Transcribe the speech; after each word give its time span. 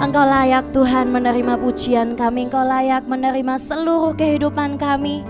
Engkau 0.00 0.24
layak 0.24 0.72
Tuhan 0.72 1.12
menerima 1.12 1.60
pujian 1.60 2.16
kami, 2.16 2.48
Engkau 2.48 2.64
layak 2.64 3.04
menerima 3.04 3.60
seluruh 3.60 4.16
kehidupan 4.16 4.80
kami. 4.80 5.20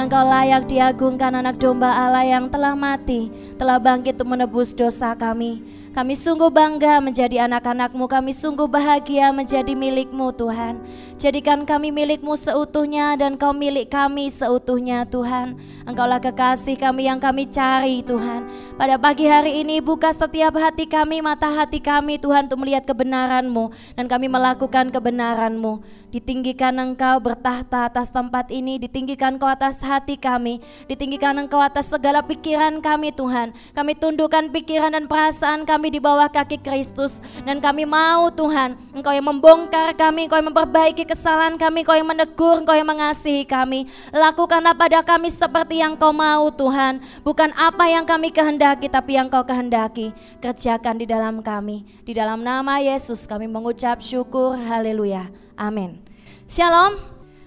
Engkau 0.00 0.24
layak 0.24 0.64
diagungkan 0.64 1.44
anak 1.44 1.60
domba 1.60 1.92
Allah 1.92 2.24
yang 2.24 2.48
telah 2.48 2.72
mati, 2.72 3.28
telah 3.60 3.76
bangkit 3.76 4.16
untuk 4.16 4.32
menebus 4.32 4.72
dosa 4.72 5.12
kami. 5.12 5.60
Kami 5.92 6.16
sungguh 6.16 6.48
bangga 6.48 7.04
menjadi 7.04 7.44
anak-anakmu, 7.44 8.08
kami 8.08 8.32
sungguh 8.32 8.64
bahagia 8.64 9.28
menjadi 9.28 9.76
milikmu 9.76 10.32
Tuhan. 10.32 10.80
Jadikan 11.20 11.68
kami 11.68 11.92
milikmu 11.92 12.32
seutuhnya 12.32 13.12
dan 13.18 13.36
kau 13.36 13.52
milik 13.52 13.92
kami 13.92 14.32
seutuhnya 14.32 15.04
Tuhan. 15.04 15.58
Engkaulah 15.84 16.22
kekasih 16.22 16.80
kami 16.80 17.04
yang 17.04 17.20
kami 17.20 17.50
cari 17.50 18.00
Tuhan. 18.00 18.48
Pada 18.80 18.96
pagi 18.96 19.28
hari 19.28 19.60
ini 19.60 19.84
buka 19.84 20.14
setiap 20.16 20.56
hati 20.56 20.88
kami, 20.88 21.20
mata 21.20 21.50
hati 21.52 21.76
kami 21.76 22.16
Tuhan 22.16 22.48
untuk 22.48 22.64
melihat 22.64 22.88
kebenaranmu. 22.88 23.68
Dan 23.98 24.08
kami 24.08 24.32
melakukan 24.32 24.88
kebenaranmu. 24.88 25.99
Ditinggikan 26.10 26.74
engkau 26.74 27.22
bertahta 27.22 27.86
atas 27.86 28.10
tempat 28.10 28.50
ini, 28.50 28.82
ditinggikan 28.82 29.38
engkau 29.38 29.46
atas 29.46 29.78
hati 29.78 30.18
kami, 30.18 30.58
ditinggikan 30.90 31.38
engkau 31.38 31.62
atas 31.62 31.86
segala 31.86 32.18
pikiran 32.18 32.82
kami 32.82 33.14
Tuhan. 33.14 33.54
Kami 33.70 33.94
tundukkan 33.94 34.50
pikiran 34.50 34.90
dan 34.90 35.06
perasaan 35.06 35.62
kami 35.62 35.94
di 35.94 36.02
bawah 36.02 36.26
kaki 36.26 36.66
Kristus. 36.66 37.22
Dan 37.46 37.62
kami 37.62 37.86
mau 37.86 38.26
Tuhan, 38.26 38.74
engkau 38.90 39.14
yang 39.14 39.22
membongkar 39.22 39.94
kami, 39.94 40.26
engkau 40.26 40.42
yang 40.42 40.50
memperbaiki 40.50 41.06
kesalahan 41.06 41.54
kami, 41.54 41.86
engkau 41.86 41.94
yang 41.94 42.10
menegur, 42.10 42.58
engkau 42.58 42.74
yang 42.74 42.90
mengasihi 42.90 43.46
kami. 43.46 43.86
Lakukanlah 44.10 44.74
pada 44.74 45.06
kami 45.06 45.30
seperti 45.30 45.78
yang 45.78 45.94
kau 45.94 46.10
mau 46.10 46.50
Tuhan. 46.50 46.98
Bukan 47.22 47.54
apa 47.54 47.86
yang 47.86 48.02
kami 48.02 48.34
kehendaki, 48.34 48.90
tapi 48.90 49.14
yang 49.14 49.30
kau 49.30 49.46
kehendaki. 49.46 50.10
Kerjakan 50.42 50.98
di 50.98 51.06
dalam 51.06 51.38
kami. 51.38 51.86
Di 52.02 52.18
dalam 52.18 52.42
nama 52.42 52.82
Yesus 52.82 53.30
kami 53.30 53.46
mengucap 53.46 54.02
syukur. 54.02 54.58
Haleluya. 54.58 55.49
Amin. 55.60 56.00
Shalom. 56.48 56.96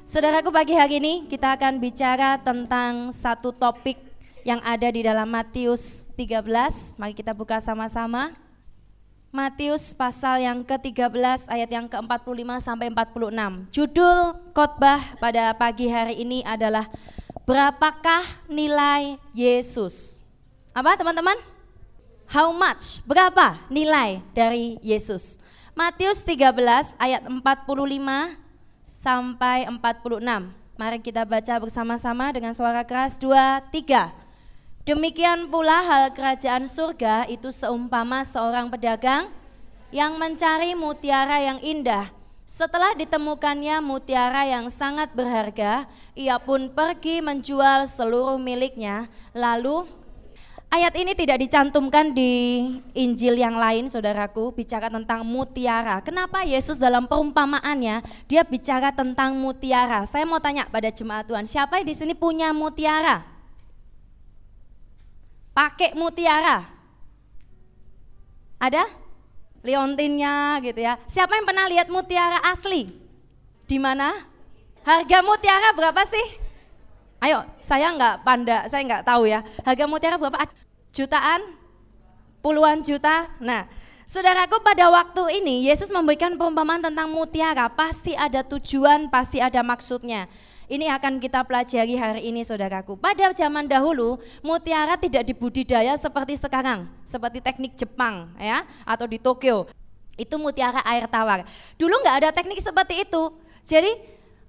Saudaraku 0.05 0.53
pagi 0.53 0.77
hari 0.77 1.01
ini 1.01 1.25
kita 1.25 1.57
akan 1.57 1.81
bicara 1.81 2.37
tentang 2.37 3.09
satu 3.09 3.49
topik 3.49 3.97
yang 4.45 4.61
ada 4.61 4.85
di 4.93 5.01
dalam 5.01 5.25
Matius 5.25 6.13
13. 6.13 7.01
Mari 7.01 7.17
kita 7.17 7.33
buka 7.33 7.57
sama-sama. 7.57 8.37
Matius 9.33 9.97
pasal 9.97 10.45
yang 10.45 10.61
ke-13 10.61 11.49
ayat 11.49 11.65
yang 11.73 11.89
ke-45 11.89 12.49
sampai 12.61 12.93
46. 12.93 13.73
Judul 13.73 14.37
khotbah 14.53 15.01
pada 15.17 15.49
pagi 15.57 15.89
hari 15.89 16.21
ini 16.21 16.45
adalah 16.45 16.85
Berapakah 17.49 18.45
nilai 18.45 19.17
Yesus? 19.33 20.21
Apa 20.69 20.93
teman-teman? 21.01 21.35
How 22.29 22.53
much? 22.53 23.01
Berapa 23.09 23.57
nilai 23.73 24.21
dari 24.37 24.77
Yesus? 24.85 25.42
Matius 25.73 26.21
13 26.21 26.53
ayat 27.01 27.25
45 27.25 27.41
sampai 28.85 29.65
46. 29.65 30.21
Mari 30.77 31.01
kita 31.01 31.25
baca 31.25 31.57
bersama-sama 31.57 32.29
dengan 32.29 32.53
suara 32.53 32.85
keras 32.85 33.17
2 33.17 33.73
3. 33.73 34.13
Demikian 34.85 35.49
pula 35.49 35.81
hal 35.81 36.13
kerajaan 36.13 36.69
surga 36.69 37.25
itu 37.25 37.49
seumpama 37.49 38.21
seorang 38.21 38.69
pedagang 38.69 39.33
yang 39.89 40.13
mencari 40.21 40.77
mutiara 40.77 41.41
yang 41.41 41.57
indah. 41.57 42.13
Setelah 42.45 42.93
ditemukannya 42.93 43.81
mutiara 43.81 44.45
yang 44.45 44.69
sangat 44.69 45.09
berharga, 45.17 45.89
ia 46.13 46.37
pun 46.37 46.69
pergi 46.69 47.17
menjual 47.25 47.89
seluruh 47.89 48.37
miliknya, 48.37 49.09
lalu 49.33 49.89
Ayat 50.73 50.97
ini 50.97 51.13
tidak 51.13 51.37
dicantumkan 51.37 52.17
di 52.17 52.65
Injil 52.97 53.37
yang 53.37 53.61
lain, 53.61 53.85
saudaraku, 53.85 54.57
bicara 54.57 54.89
tentang 54.89 55.21
mutiara. 55.21 56.01
Kenapa 56.01 56.41
Yesus 56.41 56.81
dalam 56.81 57.05
perumpamaannya 57.05 58.01
dia 58.25 58.41
bicara 58.41 58.89
tentang 58.89 59.37
mutiara? 59.37 60.01
Saya 60.09 60.25
mau 60.25 60.41
tanya 60.41 60.65
pada 60.65 60.89
jemaat 60.89 61.29
Tuhan, 61.29 61.45
siapa 61.45 61.77
di 61.85 61.93
sini 61.93 62.17
punya 62.17 62.49
mutiara? 62.57 63.21
Pakai 65.53 65.93
mutiara? 65.93 66.65
Ada? 68.57 68.89
Liontinnya 69.61 70.57
gitu 70.65 70.81
ya. 70.81 70.97
Siapa 71.05 71.37
yang 71.37 71.45
pernah 71.45 71.69
lihat 71.69 71.85
mutiara 71.93 72.41
asli? 72.49 72.89
Di 73.69 73.77
mana? 73.77 74.09
Harga 74.81 75.21
mutiara 75.21 75.69
berapa 75.77 76.01
sih? 76.01 76.41
Ayo, 77.21 77.45
saya 77.61 77.93
nggak 77.93 78.25
panda, 78.25 78.65
saya 78.65 78.81
nggak 78.81 79.05
tahu 79.05 79.29
ya. 79.29 79.45
Harga 79.61 79.85
mutiara 79.85 80.17
berapa? 80.17 80.62
Jutaan? 80.93 81.41
Puluhan 82.45 82.85
juta? 82.85 83.33
Nah, 83.41 83.65
saudaraku 84.05 84.61
pada 84.61 84.93
waktu 84.93 85.41
ini 85.41 85.65
Yesus 85.65 85.89
memberikan 85.89 86.37
perumpamaan 86.37 86.85
tentang 86.85 87.09
mutiara. 87.09 87.65
Pasti 87.65 88.13
ada 88.13 88.45
tujuan, 88.45 89.09
pasti 89.09 89.41
ada 89.41 89.65
maksudnya. 89.65 90.29
Ini 90.69 90.93
akan 90.93 91.17
kita 91.17 91.41
pelajari 91.49 91.97
hari 91.97 92.29
ini 92.29 92.45
saudaraku. 92.45 92.93
Pada 92.93 93.33
zaman 93.33 93.65
dahulu 93.65 94.21
mutiara 94.45 94.93
tidak 94.93 95.25
dibudidaya 95.25 95.97
seperti 95.97 96.37
sekarang, 96.37 96.85
seperti 97.01 97.41
teknik 97.41 97.73
Jepang 97.73 98.29
ya 98.37 98.61
atau 98.85 99.09
di 99.09 99.17
Tokyo. 99.17 99.65
Itu 100.13 100.37
mutiara 100.37 100.85
air 100.85 101.09
tawar. 101.09 101.41
Dulu 101.73 102.05
nggak 102.05 102.15
ada 102.21 102.29
teknik 102.29 102.61
seperti 102.61 103.01
itu. 103.01 103.33
Jadi 103.65 103.91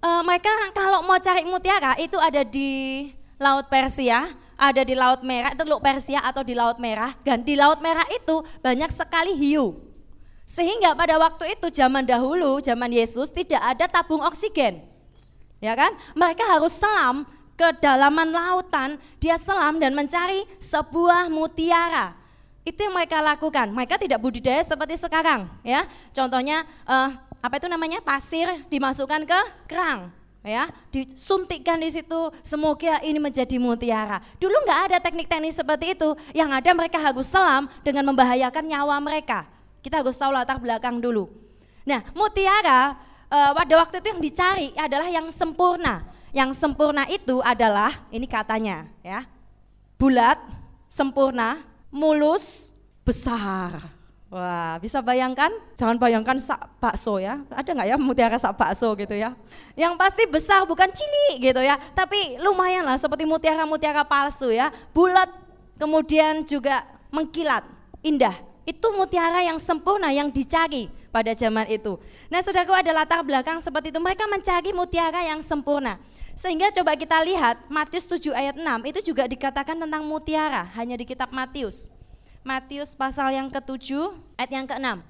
uh, 0.05 0.21
mereka 0.21 0.53
kalau 0.77 1.01
mau 1.09 1.17
cari 1.17 1.49
mutiara 1.49 1.97
itu 1.97 2.21
ada 2.21 2.45
di 2.45 3.09
Laut 3.41 3.67
Persia, 3.67 4.29
ada 4.55 4.83
di 4.83 4.95
Laut 4.97 5.21
Merah, 5.27 5.53
Teluk 5.55 5.83
Persia 5.83 6.23
atau 6.23 6.43
di 6.47 6.55
Laut 6.57 6.79
Merah, 6.79 7.15
dan 7.23 7.43
di 7.43 7.55
Laut 7.59 7.79
Merah 7.79 8.07
itu 8.11 8.43
banyak 8.63 8.91
sekali 8.91 9.35
hiu. 9.35 9.79
Sehingga 10.45 10.93
pada 10.93 11.17
waktu 11.17 11.57
itu 11.57 11.73
zaman 11.73 12.05
dahulu, 12.05 12.61
zaman 12.61 12.93
Yesus 12.93 13.33
tidak 13.33 13.61
ada 13.65 13.89
tabung 13.89 14.21
oksigen. 14.21 14.85
Ya 15.59 15.73
kan? 15.73 15.97
Mereka 16.13 16.45
harus 16.45 16.77
selam 16.77 17.25
ke 17.57 17.65
dalaman 17.81 18.29
lautan, 18.29 19.01
dia 19.17 19.41
selam 19.41 19.81
dan 19.81 19.97
mencari 19.97 20.45
sebuah 20.61 21.33
mutiara. 21.33 22.13
Itu 22.65 22.85
yang 22.85 22.97
mereka 22.97 23.21
lakukan. 23.21 23.73
Mereka 23.73 23.97
tidak 24.01 24.21
budidaya 24.21 24.61
seperti 24.61 24.97
sekarang, 25.01 25.49
ya. 25.65 25.89
Contohnya 26.13 26.65
uh, 26.85 27.13
apa 27.41 27.61
itu 27.61 27.69
namanya 27.69 28.01
pasir 28.01 28.49
dimasukkan 28.73 29.29
ke 29.29 29.41
kerang 29.69 30.24
ya 30.45 30.69
disuntikkan 30.93 31.81
di 31.81 31.89
situ 31.89 32.31
semoga 32.45 33.01
ini 33.01 33.17
menjadi 33.17 33.57
mutiara. 33.57 34.21
Dulu 34.37 34.55
nggak 34.69 34.81
ada 34.93 34.97
teknik-teknik 35.01 35.57
seperti 35.57 35.97
itu. 35.97 36.13
Yang 36.37 36.51
ada 36.63 36.71
mereka 36.77 37.01
harus 37.01 37.27
selam 37.27 37.67
dengan 37.81 38.05
membahayakan 38.13 38.65
nyawa 38.69 39.01
mereka. 39.01 39.49
Kita 39.81 40.05
harus 40.05 40.15
tahu 40.15 40.31
latar 40.31 40.61
belakang 40.61 41.01
dulu. 41.01 41.33
Nah 41.89 42.05
mutiara 42.13 43.01
uh, 43.33 43.53
pada 43.57 43.75
waktu 43.81 44.05
itu 44.05 44.07
yang 44.13 44.23
dicari 44.23 44.69
adalah 44.77 45.09
yang 45.09 45.27
sempurna. 45.33 46.05
Yang 46.37 46.61
sempurna 46.61 47.09
itu 47.09 47.41
adalah 47.41 48.05
ini 48.13 48.29
katanya 48.29 48.91
ya 49.01 49.25
bulat 49.95 50.37
sempurna 50.91 51.63
mulus 51.89 52.75
besar 53.07 54.04
Wah, 54.35 54.83
bisa 54.83 54.99
bayangkan? 54.99 55.47
Jangan 55.79 55.95
bayangkan 55.95 56.35
sak 56.43 56.67
bakso 56.83 57.23
ya. 57.23 57.39
Ada 57.55 57.71
nggak 57.71 57.87
ya 57.87 57.95
mutiara 57.95 58.35
sak 58.35 58.59
bakso 58.59 58.91
gitu 58.99 59.15
ya? 59.15 59.31
Yang 59.79 59.95
pasti 59.95 60.27
besar 60.27 60.67
bukan 60.67 60.91
cilik 60.91 61.55
gitu 61.55 61.63
ya. 61.63 61.79
Tapi 61.95 62.43
lumayan 62.43 62.83
lah 62.83 62.99
seperti 62.99 63.23
mutiara-mutiara 63.31 64.03
palsu 64.03 64.51
ya. 64.51 64.75
Bulat 64.91 65.31
kemudian 65.79 66.43
juga 66.43 66.83
mengkilat, 67.15 67.63
indah. 68.03 68.35
Itu 68.67 68.91
mutiara 68.99 69.39
yang 69.39 69.63
sempurna 69.63 70.11
yang 70.11 70.35
dicari 70.35 70.91
pada 71.15 71.31
zaman 71.31 71.71
itu. 71.71 71.95
Nah 72.27 72.43
saudaraku 72.43 72.75
ada 72.75 72.91
latar 72.91 73.23
belakang 73.23 73.63
seperti 73.63 73.95
itu. 73.95 74.03
Mereka 74.03 74.27
mencari 74.27 74.75
mutiara 74.75 75.23
yang 75.23 75.39
sempurna. 75.47 75.95
Sehingga 76.35 76.75
coba 76.75 76.99
kita 76.99 77.23
lihat 77.23 77.71
Matius 77.71 78.11
7 78.11 78.35
ayat 78.35 78.59
6 78.59 78.67
itu 78.91 79.15
juga 79.15 79.31
dikatakan 79.31 79.79
tentang 79.79 80.03
mutiara 80.03 80.67
hanya 80.75 80.99
di 80.99 81.07
kitab 81.07 81.31
Matius. 81.31 81.95
Matius 82.45 82.93
pasal 82.93 83.33
yang 83.33 83.49
ke-7 83.49 84.13
ayat 84.37 84.53
yang 84.53 84.69
ke-6. 84.69 85.01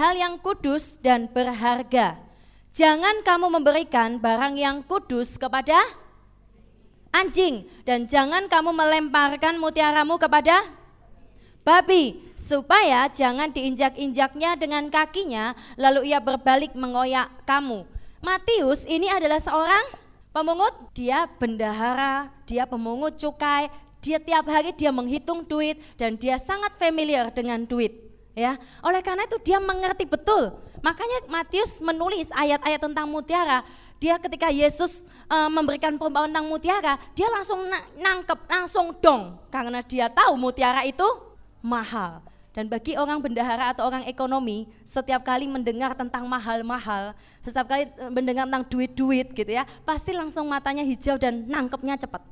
Hal 0.00 0.12
yang 0.16 0.40
kudus 0.40 0.96
dan 0.96 1.28
berharga. 1.28 2.16
Jangan 2.72 3.20
kamu 3.20 3.52
memberikan 3.52 4.16
barang 4.16 4.56
yang 4.56 4.80
kudus 4.88 5.36
kepada 5.36 5.76
anjing 7.12 7.68
dan 7.84 8.08
jangan 8.08 8.48
kamu 8.48 8.72
melemparkan 8.72 9.60
mutiaramu 9.60 10.16
kepada 10.16 10.64
babi 11.68 12.16
supaya 12.32 13.12
jangan 13.12 13.52
diinjak-injaknya 13.52 14.56
dengan 14.56 14.88
kakinya 14.88 15.52
lalu 15.76 16.08
ia 16.08 16.16
berbalik 16.16 16.72
mengoyak 16.72 17.28
kamu. 17.44 17.84
Matius 18.24 18.88
ini 18.88 19.12
adalah 19.12 19.36
seorang 19.36 19.84
pemungut, 20.32 20.72
dia 20.96 21.28
bendahara, 21.36 22.32
dia 22.48 22.64
pemungut 22.64 23.20
cukai, 23.20 23.68
dia 24.00 24.16
tiap 24.16 24.48
hari 24.48 24.72
dia 24.72 24.88
menghitung 24.88 25.44
duit 25.44 25.76
dan 26.00 26.16
dia 26.16 26.40
sangat 26.40 26.74
familiar 26.80 27.28
dengan 27.28 27.62
duit. 27.68 27.92
Ya, 28.32 28.56
oleh 28.80 29.04
karena 29.04 29.28
itu 29.28 29.36
dia 29.44 29.60
mengerti 29.60 30.08
betul. 30.08 30.56
Makanya 30.80 31.28
Matius 31.28 31.84
menulis 31.84 32.32
ayat-ayat 32.32 32.80
tentang 32.80 33.04
mutiara. 33.04 33.60
Dia 34.00 34.16
ketika 34.16 34.48
Yesus 34.48 35.04
uh, 35.28 35.52
memberikan 35.52 36.00
perumpamaan 36.00 36.32
tentang 36.32 36.48
mutiara, 36.48 36.96
dia 37.12 37.28
langsung 37.28 37.68
nangkep, 38.00 38.40
langsung 38.48 38.96
dong. 38.96 39.36
Karena 39.52 39.84
dia 39.84 40.08
tahu 40.08 40.40
mutiara 40.40 40.88
itu 40.88 41.04
mahal. 41.60 42.24
Dan 42.56 42.66
bagi 42.66 42.96
orang 42.96 43.20
bendahara 43.20 43.76
atau 43.76 43.86
orang 43.86 44.08
ekonomi, 44.08 44.66
setiap 44.82 45.22
kali 45.22 45.44
mendengar 45.44 45.92
tentang 45.92 46.24
mahal-mahal, 46.24 47.12
setiap 47.44 47.76
kali 47.76 47.86
mendengar 48.08 48.48
tentang 48.48 48.66
duit-duit 48.66 49.30
gitu 49.36 49.52
ya, 49.52 49.68
pasti 49.84 50.16
langsung 50.16 50.48
matanya 50.48 50.82
hijau 50.82 51.20
dan 51.20 51.46
nangkepnya 51.46 52.00
cepat. 52.00 52.24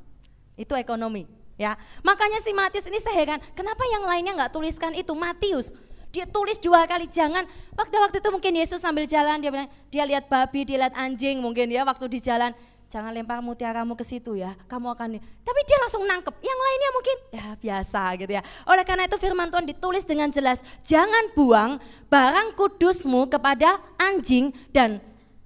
Itu 0.59 0.75
ekonomi 0.75 1.38
ya. 1.59 1.75
Makanya 2.01 2.39
si 2.39 2.55
Matius 2.55 2.87
ini 2.87 3.03
saya 3.03 3.19
heran, 3.19 3.39
kenapa 3.51 3.83
yang 3.91 4.07
lainnya 4.07 4.31
nggak 4.39 4.55
tuliskan 4.55 4.95
itu? 4.95 5.11
Matius, 5.11 5.75
dia 6.09 6.23
tulis 6.23 6.55
dua 6.57 6.87
kali 6.87 7.05
jangan. 7.05 7.43
Waktu 7.75 7.95
waktu 7.99 8.17
itu 8.23 8.29
mungkin 8.31 8.53
Yesus 8.55 8.79
sambil 8.79 9.03
jalan 9.03 9.43
dia 9.43 9.51
bilang 9.51 9.69
dia 9.91 10.03
lihat 10.07 10.31
babi, 10.31 10.63
dia 10.63 10.79
lihat 10.79 10.95
anjing 10.95 11.43
mungkin 11.43 11.67
ya 11.67 11.83
waktu 11.83 12.07
di 12.07 12.23
jalan 12.23 12.55
jangan 12.89 13.13
lempar 13.13 13.37
mutiaramu 13.45 13.93
ke 13.93 14.01
situ 14.01 14.33
ya, 14.33 14.57
kamu 14.65 14.97
akan. 14.97 15.21
Tapi 15.21 15.59
dia 15.69 15.77
langsung 15.77 16.01
nangkep. 16.09 16.33
Yang 16.41 16.59
lainnya 16.65 16.89
mungkin 16.89 17.17
ya 17.29 17.47
biasa 17.61 18.01
gitu 18.17 18.31
ya. 18.33 18.41
Oleh 18.65 18.81
karena 18.81 19.05
itu 19.05 19.17
firman 19.21 19.53
Tuhan 19.53 19.69
ditulis 19.69 20.03
dengan 20.09 20.33
jelas, 20.33 20.65
jangan 20.81 21.29
buang 21.37 21.77
barang 22.09 22.57
kudusmu 22.57 23.29
kepada 23.29 23.77
anjing 24.01 24.49
dan 24.73 24.97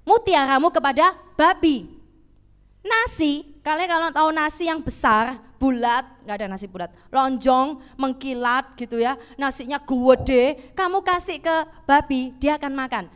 mutiaramu 0.08 0.72
kepada 0.72 1.12
babi. 1.36 1.92
Nasi, 2.84 3.44
kalian 3.64 3.92
kalau 3.92 4.10
tahu 4.12 4.30
nasi 4.32 4.68
yang 4.68 4.80
besar, 4.80 5.40
bulat, 5.64 6.04
nggak 6.28 6.36
ada 6.44 6.48
nasi 6.52 6.68
bulat, 6.68 6.92
lonjong, 7.08 7.80
mengkilat 7.96 8.76
gitu 8.76 9.00
ya, 9.00 9.16
nasinya 9.40 9.80
gede, 9.80 10.76
kamu 10.76 11.00
kasih 11.00 11.40
ke 11.40 11.56
babi, 11.88 12.36
dia 12.36 12.60
akan 12.60 12.76
makan. 12.76 13.08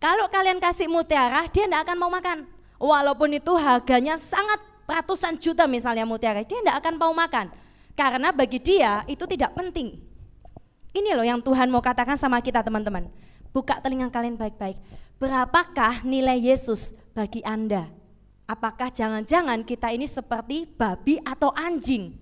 Kalau 0.00 0.32
kalian 0.32 0.56
kasih 0.56 0.88
mutiara, 0.88 1.44
dia 1.52 1.68
tidak 1.68 1.84
akan 1.84 1.96
mau 2.00 2.08
makan 2.08 2.48
Walaupun 2.78 3.34
itu 3.34 3.50
harganya 3.58 4.14
sangat 4.14 4.62
ratusan 4.86 5.34
juta 5.42 5.66
misalnya 5.66 6.06
mutiara, 6.06 6.46
dia 6.46 6.62
tidak 6.62 6.78
akan 6.78 6.94
mau 6.94 7.10
makan. 7.10 7.50
Karena 7.98 8.30
bagi 8.30 8.62
dia 8.62 9.02
itu 9.10 9.26
tidak 9.26 9.50
penting. 9.58 9.98
Ini 10.94 11.18
loh 11.18 11.26
yang 11.26 11.42
Tuhan 11.42 11.66
mau 11.66 11.82
katakan 11.82 12.14
sama 12.14 12.38
kita 12.38 12.62
teman-teman. 12.62 13.10
Buka 13.50 13.82
telinga 13.82 14.06
kalian 14.14 14.38
baik-baik. 14.38 14.78
Berapakah 15.18 16.06
nilai 16.06 16.38
Yesus 16.38 16.94
bagi 17.10 17.42
Anda? 17.42 17.97
Apakah 18.48 18.88
jangan-jangan 18.88 19.60
kita 19.60 19.92
ini 19.92 20.08
seperti 20.08 20.64
babi 20.64 21.20
atau 21.20 21.52
anjing? 21.52 22.16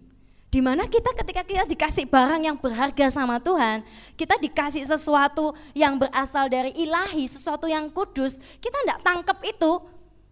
Di 0.51 0.59
mana 0.59 0.83
kita 0.91 1.15
ketika 1.15 1.47
kita 1.47 1.63
dikasih 1.71 2.11
barang 2.11 2.43
yang 2.43 2.59
berharga 2.59 3.07
sama 3.07 3.39
Tuhan, 3.39 3.87
kita 4.19 4.35
dikasih 4.35 4.83
sesuatu 4.83 5.55
yang 5.71 5.95
berasal 5.95 6.51
dari 6.51 6.75
ilahi, 6.75 7.31
sesuatu 7.31 7.71
yang 7.71 7.87
kudus, 7.95 8.43
kita 8.59 8.75
tidak 8.75 9.07
tangkap 9.07 9.39
itu, 9.47 9.73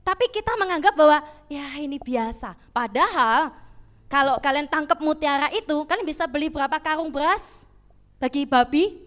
tapi 0.03 0.27
kita 0.35 0.59
menganggap 0.59 0.99
bahwa 0.99 1.23
ya 1.47 1.79
ini 1.79 2.03
biasa. 2.03 2.59
Padahal 2.75 3.55
kalau 4.11 4.43
kalian 4.43 4.67
tangkap 4.67 4.99
mutiara 4.99 5.47
itu, 5.55 5.87
kalian 5.87 6.03
bisa 6.03 6.27
beli 6.27 6.51
berapa 6.51 6.75
karung 6.83 7.15
beras 7.15 7.71
bagi 8.19 8.43
babi? 8.43 8.99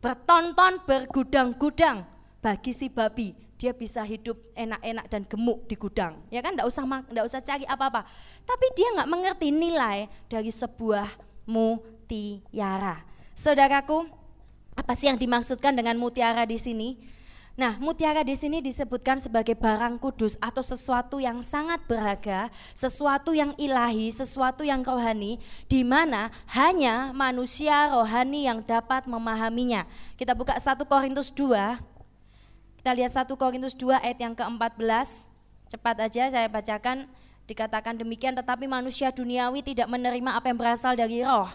Bertonton, 0.00 0.80
bergudang-gudang 0.88 2.08
bagi 2.40 2.72
si 2.72 2.88
babi. 2.88 3.41
Dia 3.62 3.70
bisa 3.70 4.02
hidup 4.02 4.42
enak-enak 4.58 5.06
dan 5.06 5.22
gemuk 5.22 5.70
di 5.70 5.78
gudang. 5.78 6.18
Ya 6.34 6.42
kan, 6.42 6.58
enggak 6.58 6.66
usah 6.66 6.82
enggak 6.82 7.26
usah 7.30 7.38
cari 7.38 7.62
apa-apa. 7.62 8.02
Tapi 8.42 8.66
dia 8.74 8.90
nggak 8.90 9.06
mengerti 9.06 9.54
nilai 9.54 10.10
dari 10.26 10.50
sebuah 10.50 11.06
mutiara. 11.46 13.06
Saudaraku, 13.38 14.10
apa 14.74 14.98
sih 14.98 15.06
yang 15.06 15.14
dimaksudkan 15.14 15.78
dengan 15.78 15.94
mutiara 15.94 16.42
di 16.42 16.58
sini? 16.58 16.98
Nah, 17.52 17.76
mutiara 17.76 18.24
di 18.24 18.32
sini 18.32 18.64
disebutkan 18.64 19.20
sebagai 19.20 19.52
barang 19.52 20.00
kudus 20.00 20.40
atau 20.40 20.64
sesuatu 20.64 21.20
yang 21.20 21.44
sangat 21.44 21.84
berharga, 21.84 22.48
sesuatu 22.72 23.36
yang 23.36 23.52
ilahi, 23.60 24.08
sesuatu 24.08 24.64
yang 24.64 24.80
rohani, 24.80 25.36
di 25.68 25.84
mana 25.84 26.32
hanya 26.56 27.12
manusia 27.12 27.92
rohani 27.92 28.48
yang 28.48 28.64
dapat 28.64 29.04
memahaminya. 29.04 29.84
Kita 30.16 30.32
buka 30.32 30.56
1 30.56 30.80
Korintus 30.88 31.28
2. 31.28 31.91
Kita 32.82 32.98
lihat 32.98 33.14
1 33.14 33.30
Korintus 33.38 33.78
2 33.78 33.94
ayat 33.94 34.18
yang 34.18 34.34
ke-14. 34.34 35.30
Cepat 35.70 36.02
aja 36.02 36.34
saya 36.34 36.50
bacakan. 36.50 37.06
Dikatakan 37.46 37.94
demikian, 37.94 38.34
tetapi 38.34 38.66
manusia 38.66 39.14
duniawi 39.14 39.62
tidak 39.62 39.86
menerima 39.86 40.34
apa 40.34 40.50
yang 40.50 40.58
berasal 40.58 40.98
dari 40.98 41.22
roh 41.22 41.46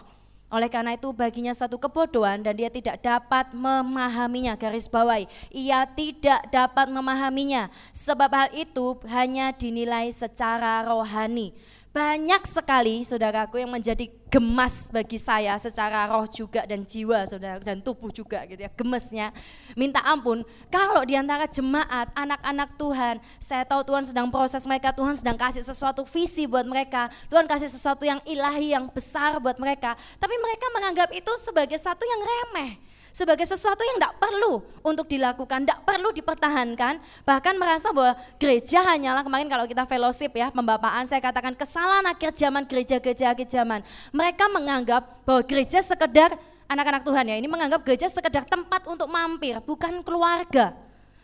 oleh 0.48 0.72
karena 0.72 0.96
itu 0.96 1.12
baginya 1.12 1.52
satu 1.52 1.76
kebodohan 1.76 2.40
dan 2.40 2.56
dia 2.56 2.72
tidak 2.72 3.04
dapat 3.04 3.52
memahaminya 3.52 4.56
garis 4.56 4.88
bawahi. 4.88 5.28
Ia 5.52 5.84
tidak 5.92 6.48
dapat 6.48 6.88
memahaminya 6.88 7.68
sebab 7.92 8.32
hal 8.32 8.48
itu 8.56 8.96
hanya 9.12 9.52
dinilai 9.52 10.08
secara 10.08 10.80
rohani. 10.88 11.52
Banyak 11.98 12.46
sekali 12.46 13.02
saudaraku 13.02 13.58
yang 13.58 13.74
menjadi 13.74 14.06
gemas 14.30 14.86
bagi 14.94 15.18
saya 15.18 15.58
secara 15.58 16.06
roh 16.06 16.30
juga 16.30 16.62
dan 16.62 16.86
jiwa 16.86 17.26
saudara 17.26 17.58
dan 17.58 17.82
tubuh 17.82 18.14
juga 18.14 18.46
gitu 18.46 18.62
ya 18.62 18.70
gemesnya. 18.70 19.34
Minta 19.74 19.98
ampun 20.06 20.46
kalau 20.70 21.02
di 21.02 21.18
antara 21.18 21.50
jemaat 21.50 22.14
anak-anak 22.14 22.78
Tuhan 22.78 23.18
saya 23.42 23.66
tahu 23.66 23.82
Tuhan 23.82 24.06
sedang 24.06 24.30
proses 24.30 24.62
mereka 24.62 24.94
Tuhan 24.94 25.18
sedang 25.18 25.34
kasih 25.34 25.66
sesuatu 25.66 26.06
visi 26.06 26.46
buat 26.46 26.70
mereka 26.70 27.10
Tuhan 27.26 27.50
kasih 27.50 27.66
sesuatu 27.66 28.06
yang 28.06 28.22
ilahi 28.22 28.78
yang 28.78 28.86
besar 28.94 29.42
buat 29.42 29.58
mereka. 29.58 29.98
Tapi 30.22 30.38
mereka 30.38 30.70
menganggap 30.78 31.10
itu 31.10 31.32
sebagai 31.42 31.82
satu 31.82 32.06
yang 32.06 32.22
remeh 32.22 32.87
sebagai 33.10 33.44
sesuatu 33.48 33.80
yang 33.82 33.96
tidak 33.98 34.14
perlu 34.20 34.62
untuk 34.84 35.08
dilakukan, 35.08 35.64
tidak 35.64 35.80
perlu 35.82 36.12
dipertahankan, 36.14 37.00
bahkan 37.24 37.54
merasa 37.56 37.90
bahwa 37.90 38.14
gereja 38.36 38.84
hanyalah 38.84 39.24
kemarin 39.24 39.48
kalau 39.50 39.64
kita 39.66 39.84
fellowship 39.88 40.32
ya, 40.36 40.52
pembapaan 40.52 41.08
saya 41.08 41.18
katakan 41.18 41.56
kesalahan 41.56 42.06
akhir 42.06 42.36
zaman 42.36 42.68
gereja-gereja 42.68 43.32
akhir 43.32 43.48
zaman. 43.48 43.80
Mereka 44.12 44.44
menganggap 44.52 45.24
bahwa 45.24 45.42
gereja 45.44 45.82
sekedar 45.82 46.36
anak-anak 46.68 47.02
Tuhan 47.02 47.24
ya, 47.32 47.36
ini 47.40 47.48
menganggap 47.48 47.82
gereja 47.82 48.06
sekedar 48.06 48.44
tempat 48.44 48.86
untuk 48.86 49.08
mampir, 49.08 49.58
bukan 49.64 50.04
keluarga. 50.04 50.76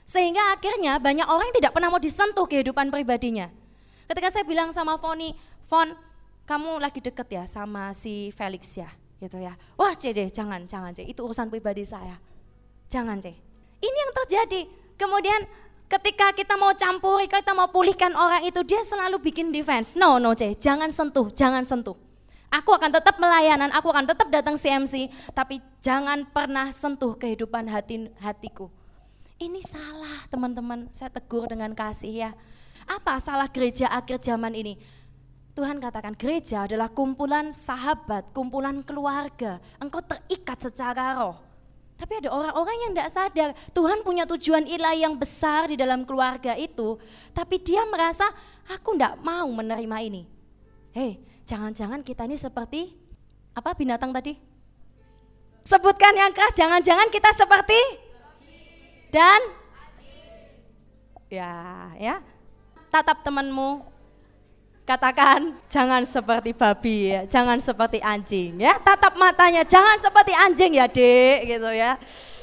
Sehingga 0.05 0.53
akhirnya 0.53 1.01
banyak 1.01 1.25
orang 1.25 1.49
yang 1.49 1.57
tidak 1.65 1.73
pernah 1.73 1.89
mau 1.89 2.03
disentuh 2.03 2.45
kehidupan 2.45 2.93
pribadinya. 2.93 3.49
Ketika 4.05 4.29
saya 4.29 4.45
bilang 4.45 4.69
sama 4.69 5.01
Foni, 5.01 5.33
Fon, 5.65 5.97
kamu 6.45 6.77
lagi 6.77 7.01
deket 7.01 7.29
ya 7.41 7.45
sama 7.49 7.97
si 7.97 8.29
Felix 8.37 8.77
ya 8.77 9.04
gitu 9.19 9.39
ya. 9.39 9.55
Wah 9.79 9.95
C, 9.95 10.11
jangan, 10.13 10.67
jangan 10.67 10.95
C, 10.95 11.07
itu 11.07 11.21
urusan 11.23 11.51
pribadi 11.51 11.83
saya. 11.87 12.19
Jangan 12.91 13.19
C. 13.23 13.35
Ini 13.83 13.99
yang 13.99 14.13
terjadi. 14.25 14.63
Kemudian 14.95 15.45
ketika 15.91 16.31
kita 16.33 16.55
mau 16.55 16.73
campuri, 16.75 17.27
kita 17.27 17.53
mau 17.53 17.69
pulihkan 17.69 18.15
orang 18.15 18.43
itu, 18.47 18.61
dia 18.63 18.83
selalu 18.83 19.19
bikin 19.21 19.51
defense. 19.51 19.99
No, 19.99 20.17
no 20.23 20.33
C, 20.33 20.55
jangan 20.57 20.89
sentuh, 20.91 21.29
jangan 21.31 21.63
sentuh. 21.63 21.97
Aku 22.55 22.71
akan 22.71 22.95
tetap 22.95 23.19
melayanan, 23.19 23.75
aku 23.75 23.91
akan 23.91 24.07
tetap 24.07 24.31
datang 24.31 24.55
CMC, 24.55 25.11
tapi 25.35 25.59
jangan 25.83 26.23
pernah 26.23 26.71
sentuh 26.71 27.19
kehidupan 27.19 27.67
hati 27.67 28.15
hatiku. 28.23 28.71
Ini 29.43 29.59
salah 29.67 30.23
teman-teman, 30.31 30.87
saya 30.95 31.11
tegur 31.11 31.51
dengan 31.51 31.75
kasih 31.75 32.15
ya. 32.15 32.31
Apa 32.87 33.19
salah 33.19 33.51
gereja 33.51 33.91
akhir 33.91 34.23
zaman 34.23 34.55
ini? 34.55 34.79
Tuhan 35.55 35.79
katakan 35.79 36.19
gereja 36.19 36.67
adalah 36.67 36.91
kumpulan 36.91 37.55
sahabat, 37.55 38.35
kumpulan 38.35 38.83
keluarga. 38.83 39.63
Engkau 39.79 40.03
terikat 40.03 40.59
secara 40.59 41.15
roh. 41.15 41.39
Tapi 41.95 42.19
ada 42.19 42.35
orang-orang 42.35 42.77
yang 42.83 42.91
tidak 42.91 43.11
sadar 43.15 43.49
Tuhan 43.71 44.03
punya 44.03 44.27
tujuan 44.27 44.67
ilahi 44.67 45.07
yang 45.07 45.15
besar 45.15 45.71
di 45.71 45.79
dalam 45.79 46.03
keluarga 46.03 46.59
itu. 46.59 46.99
Tapi 47.31 47.63
dia 47.63 47.87
merasa 47.87 48.27
aku 48.67 48.99
tidak 48.99 49.15
mau 49.23 49.47
menerima 49.47 49.97
ini. 50.03 50.27
Hei, 50.91 51.23
jangan-jangan 51.47 52.03
kita 52.03 52.27
ini 52.27 52.35
seperti 52.35 52.99
apa 53.55 53.79
binatang 53.79 54.11
tadi? 54.11 54.35
Sebutkan 55.63 56.19
yang 56.19 56.35
keras, 56.35 56.59
jangan-jangan 56.59 57.09
kita 57.15 57.31
seperti 57.31 57.79
dan 59.15 59.41
ya 61.31 61.55
ya 62.03 62.19
tatap 62.91 63.23
temanmu 63.23 63.94
Katakan 64.85 65.57
jangan 65.73 66.05
seperti 66.05 66.53
babi 66.53 67.09
ya, 67.09 67.25
jangan 67.25 67.57
seperti 67.57 68.05
anjing 68.05 68.61
ya. 68.61 68.77
Tatap 68.77 69.17
matanya 69.17 69.65
jangan 69.65 69.97
seperti 69.97 70.37
anjing 70.37 70.77
ya, 70.77 70.85
Dek 70.85 71.49
gitu 71.49 71.73
ya. 71.73 71.97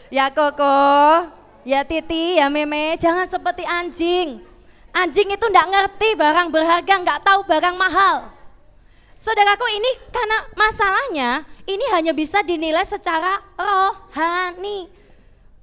Ya 0.10 0.26
Koko, 0.34 1.30
ya 1.62 1.86
Titi, 1.86 2.42
ya 2.42 2.50
Meme, 2.50 2.98
jangan 2.98 3.30
seperti 3.30 3.62
anjing. 3.62 4.42
Anjing 4.90 5.30
itu 5.30 5.46
enggak 5.46 5.70
ngerti 5.70 6.18
barang 6.18 6.50
berharga, 6.50 6.94
enggak 6.98 7.22
tahu 7.22 7.46
barang 7.46 7.78
mahal. 7.78 8.34
Saudaraku 9.14 9.70
ini 9.78 9.92
karena 10.10 10.38
masalahnya 10.58 11.30
ini 11.70 11.86
hanya 11.94 12.10
bisa 12.10 12.42
dinilai 12.42 12.82
secara 12.90 13.38
rohani. 13.54 14.90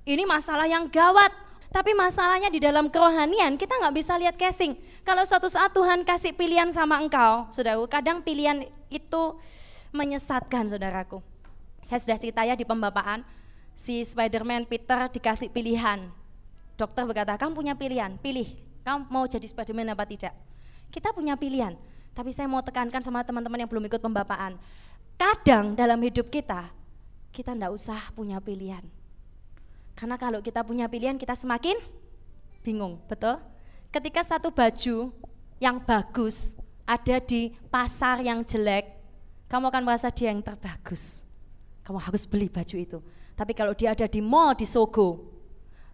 Ini 0.06 0.22
masalah 0.30 0.70
yang 0.70 0.86
gawat. 0.86 1.47
Tapi 1.68 1.92
masalahnya 1.92 2.48
di 2.48 2.64
dalam 2.64 2.88
kerohanian 2.88 3.60
kita 3.60 3.76
nggak 3.76 3.94
bisa 3.96 4.16
lihat 4.16 4.40
casing. 4.40 4.72
Kalau 5.04 5.20
suatu 5.28 5.52
saat 5.52 5.72
Tuhan 5.76 6.00
kasih 6.00 6.32
pilihan 6.32 6.68
sama 6.72 6.96
engkau, 6.96 7.48
saudaraku, 7.52 7.84
kadang 7.88 8.24
pilihan 8.24 8.64
itu 8.88 9.22
menyesatkan 9.92 10.68
saudaraku. 10.68 11.20
Saya 11.84 12.00
sudah 12.00 12.16
cerita 12.16 12.40
ya 12.44 12.56
di 12.56 12.64
pembapaan, 12.64 13.24
si 13.76 14.00
Spiderman 14.00 14.64
Peter 14.64 15.12
dikasih 15.12 15.52
pilihan. 15.52 16.08
Dokter 16.76 17.04
berkata, 17.04 17.36
kamu 17.36 17.52
punya 17.52 17.74
pilihan, 17.76 18.16
pilih, 18.20 18.48
kamu 18.84 19.08
mau 19.12 19.24
jadi 19.28 19.44
Spiderman 19.44 19.92
apa 19.92 20.08
tidak. 20.08 20.32
Kita 20.88 21.12
punya 21.12 21.36
pilihan, 21.36 21.76
tapi 22.16 22.32
saya 22.32 22.48
mau 22.48 22.64
tekankan 22.64 23.04
sama 23.04 23.20
teman-teman 23.28 23.60
yang 23.60 23.70
belum 23.70 23.84
ikut 23.92 24.00
pembapaan. 24.00 24.56
Kadang 25.20 25.76
dalam 25.76 26.00
hidup 26.00 26.32
kita, 26.32 26.72
kita 27.28 27.52
ndak 27.52 27.76
usah 27.76 28.00
punya 28.16 28.40
pilihan. 28.40 28.97
Karena 29.98 30.14
kalau 30.14 30.38
kita 30.38 30.62
punya 30.62 30.86
pilihan 30.86 31.18
kita 31.18 31.34
semakin 31.34 31.74
bingung, 32.62 33.02
betul? 33.10 33.42
Ketika 33.90 34.22
satu 34.22 34.54
baju 34.54 35.10
yang 35.58 35.82
bagus 35.82 36.54
ada 36.86 37.18
di 37.18 37.50
pasar 37.66 38.22
yang 38.22 38.46
jelek, 38.46 38.94
kamu 39.50 39.74
akan 39.74 39.82
merasa 39.82 40.06
dia 40.14 40.30
yang 40.30 40.38
terbagus. 40.38 41.26
Kamu 41.82 41.98
harus 41.98 42.22
beli 42.30 42.46
baju 42.46 42.76
itu. 42.78 42.98
Tapi 43.34 43.50
kalau 43.58 43.74
dia 43.74 43.90
ada 43.90 44.06
di 44.06 44.22
mall 44.22 44.54
di 44.54 44.70
Sogo, 44.70 45.34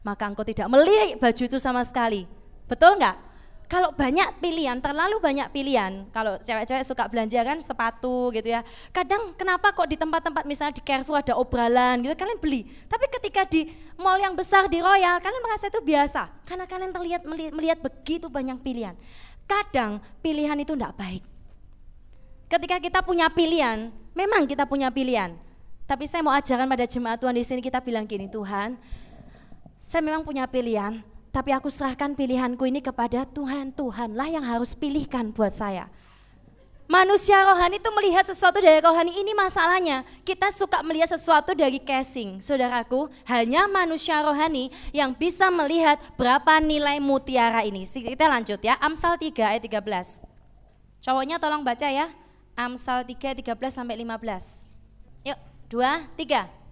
maka 0.04 0.28
engkau 0.28 0.44
tidak 0.44 0.68
melirik 0.68 1.16
baju 1.16 1.42
itu 1.48 1.56
sama 1.56 1.80
sekali. 1.80 2.28
Betul 2.68 3.00
nggak? 3.00 3.16
Kalau 3.74 3.90
banyak 3.90 4.38
pilihan, 4.38 4.78
terlalu 4.78 5.18
banyak 5.18 5.50
pilihan. 5.50 6.06
Kalau 6.14 6.38
cewek-cewek 6.38 6.86
suka 6.86 7.10
belanja 7.10 7.42
kan 7.42 7.58
sepatu 7.58 8.30
gitu 8.30 8.54
ya. 8.54 8.62
Kadang 8.94 9.34
kenapa 9.34 9.74
kok 9.74 9.90
di 9.90 9.98
tempat-tempat 9.98 10.46
misalnya 10.46 10.78
di 10.78 10.82
Carrefour 10.86 11.18
ada 11.18 11.34
obralan 11.34 11.98
gitu, 12.06 12.14
kalian 12.14 12.38
beli. 12.38 12.70
Tapi 12.86 13.10
ketika 13.18 13.42
di 13.50 13.74
mall 13.98 14.22
yang 14.22 14.38
besar 14.38 14.70
di 14.70 14.78
Royal, 14.78 15.18
kalian 15.18 15.42
merasa 15.42 15.66
itu 15.66 15.82
biasa. 15.82 16.30
Karena 16.46 16.70
kalian 16.70 16.94
terlihat 16.94 17.26
melihat 17.26 17.82
begitu 17.82 18.30
banyak 18.30 18.62
pilihan. 18.62 18.94
Kadang 19.42 19.98
pilihan 20.22 20.54
itu 20.62 20.78
tidak 20.78 20.94
baik. 20.94 21.26
Ketika 22.46 22.78
kita 22.78 23.02
punya 23.02 23.26
pilihan, 23.26 23.90
memang 24.14 24.46
kita 24.46 24.70
punya 24.70 24.86
pilihan. 24.94 25.34
Tapi 25.82 26.06
saya 26.06 26.22
mau 26.22 26.30
ajarkan 26.30 26.70
pada 26.70 26.86
jemaat 26.86 27.18
Tuhan 27.18 27.34
di 27.34 27.42
sini 27.42 27.58
kita 27.58 27.82
bilang 27.82 28.06
gini, 28.06 28.30
Tuhan, 28.30 28.78
saya 29.82 29.98
memang 30.06 30.22
punya 30.22 30.46
pilihan, 30.46 31.02
tapi 31.34 31.50
aku 31.50 31.66
serahkan 31.66 32.14
pilihanku 32.14 32.62
ini 32.62 32.78
kepada 32.78 33.26
Tuhan. 33.26 33.74
Tuhanlah 33.74 34.30
yang 34.30 34.46
harus 34.46 34.70
pilihkan 34.70 35.34
buat 35.34 35.50
saya. 35.50 35.90
Manusia 36.86 37.42
rohani 37.48 37.82
itu 37.82 37.90
melihat 37.90 38.22
sesuatu 38.22 38.62
dari 38.62 38.78
rohani 38.78 39.10
ini 39.18 39.34
masalahnya. 39.34 40.06
Kita 40.22 40.54
suka 40.54 40.78
melihat 40.86 41.10
sesuatu 41.10 41.50
dari 41.56 41.82
casing. 41.82 42.38
Saudaraku, 42.38 43.10
hanya 43.26 43.66
manusia 43.66 44.22
rohani 44.22 44.70
yang 44.94 45.10
bisa 45.10 45.50
melihat 45.50 45.98
berapa 46.14 46.62
nilai 46.62 47.02
mutiara 47.02 47.66
ini. 47.66 47.82
Kita 47.82 48.30
lanjut 48.30 48.62
ya, 48.62 48.78
Amsal 48.78 49.18
3 49.18 49.58
ayat 49.58 49.64
13. 49.64 50.22
Cowoknya 51.02 51.42
tolong 51.42 51.66
baca 51.66 51.88
ya. 51.90 52.14
Amsal 52.54 53.02
3 53.02 53.42
13 53.42 53.58
sampai 53.74 53.98
15. 53.98 54.78
Yuk, 55.26 55.38
2 55.72 56.04
3. 56.14 56.63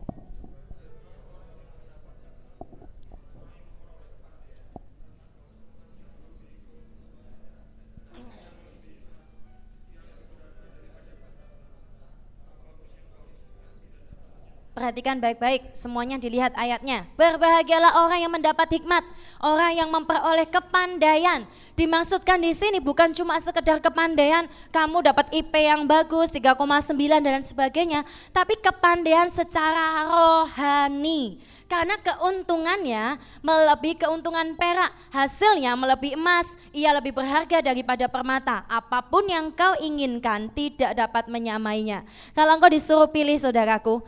Perhatikan 14.82 15.22
baik-baik, 15.22 15.78
semuanya 15.78 16.18
dilihat 16.18 16.58
ayatnya. 16.58 17.06
Berbahagialah 17.14 18.02
orang 18.02 18.18
yang 18.18 18.34
mendapat 18.34 18.66
hikmat, 18.66 19.06
orang 19.38 19.78
yang 19.78 19.86
memperoleh 19.86 20.42
kepandaian. 20.50 21.46
Dimaksudkan 21.78 22.42
di 22.42 22.50
sini 22.50 22.82
bukan 22.82 23.14
cuma 23.14 23.38
sekedar 23.38 23.78
kepandaian, 23.78 24.50
kamu 24.74 25.06
dapat 25.06 25.30
IP 25.30 25.54
yang 25.54 25.86
bagus, 25.86 26.34
3,9 26.34 26.98
dan 27.22 27.46
sebagainya, 27.46 28.02
tapi 28.34 28.58
kepandaian 28.58 29.30
secara 29.30 30.02
rohani. 30.10 31.38
Karena 31.70 31.94
keuntungannya 32.02 33.22
melebihi 33.38 34.02
keuntungan 34.02 34.58
perak, 34.58 34.90
hasilnya 35.14 35.78
melebihi 35.78 36.18
emas, 36.18 36.58
ia 36.74 36.90
lebih 36.90 37.14
berharga 37.14 37.62
daripada 37.62 38.10
permata. 38.10 38.66
Apa 38.66 38.98
pun 38.98 39.30
yang 39.30 39.54
kau 39.54 39.78
inginkan 39.78 40.50
tidak 40.50 40.98
dapat 40.98 41.30
menyamainya. 41.30 42.02
Kalau 42.34 42.58
engkau 42.58 42.68
disuruh 42.68 43.08
pilih 43.08 43.38
saudaraku, 43.38 44.02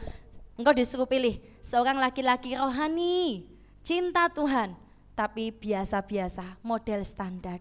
Engkau 0.54 0.70
disuruh 0.70 1.10
pilih 1.10 1.42
seorang 1.58 1.98
laki-laki 1.98 2.54
rohani, 2.54 3.42
cinta 3.82 4.30
Tuhan, 4.30 4.78
tapi 5.18 5.50
biasa-biasa, 5.50 6.62
model 6.62 7.02
standar, 7.02 7.58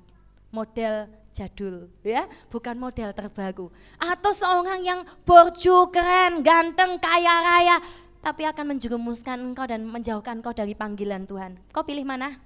model 0.53 1.09
jadul 1.33 1.89
ya, 2.05 2.29
bukan 2.53 2.77
model 2.77 3.09
terbaru. 3.17 3.73
Atau 3.97 4.29
seorang 4.29 4.85
yang 4.85 5.01
borju, 5.25 5.89
keren, 5.89 6.45
ganteng, 6.45 7.01
kaya 7.01 7.35
raya, 7.41 7.77
tapi 8.21 8.45
akan 8.45 8.77
menjerumuskan 8.77 9.41
engkau 9.41 9.65
dan 9.65 9.81
menjauhkan 9.89 10.37
engkau 10.37 10.53
dari 10.53 10.77
panggilan 10.77 11.25
Tuhan. 11.25 11.57
Kau 11.73 11.81
pilih 11.81 12.05
mana? 12.05 12.37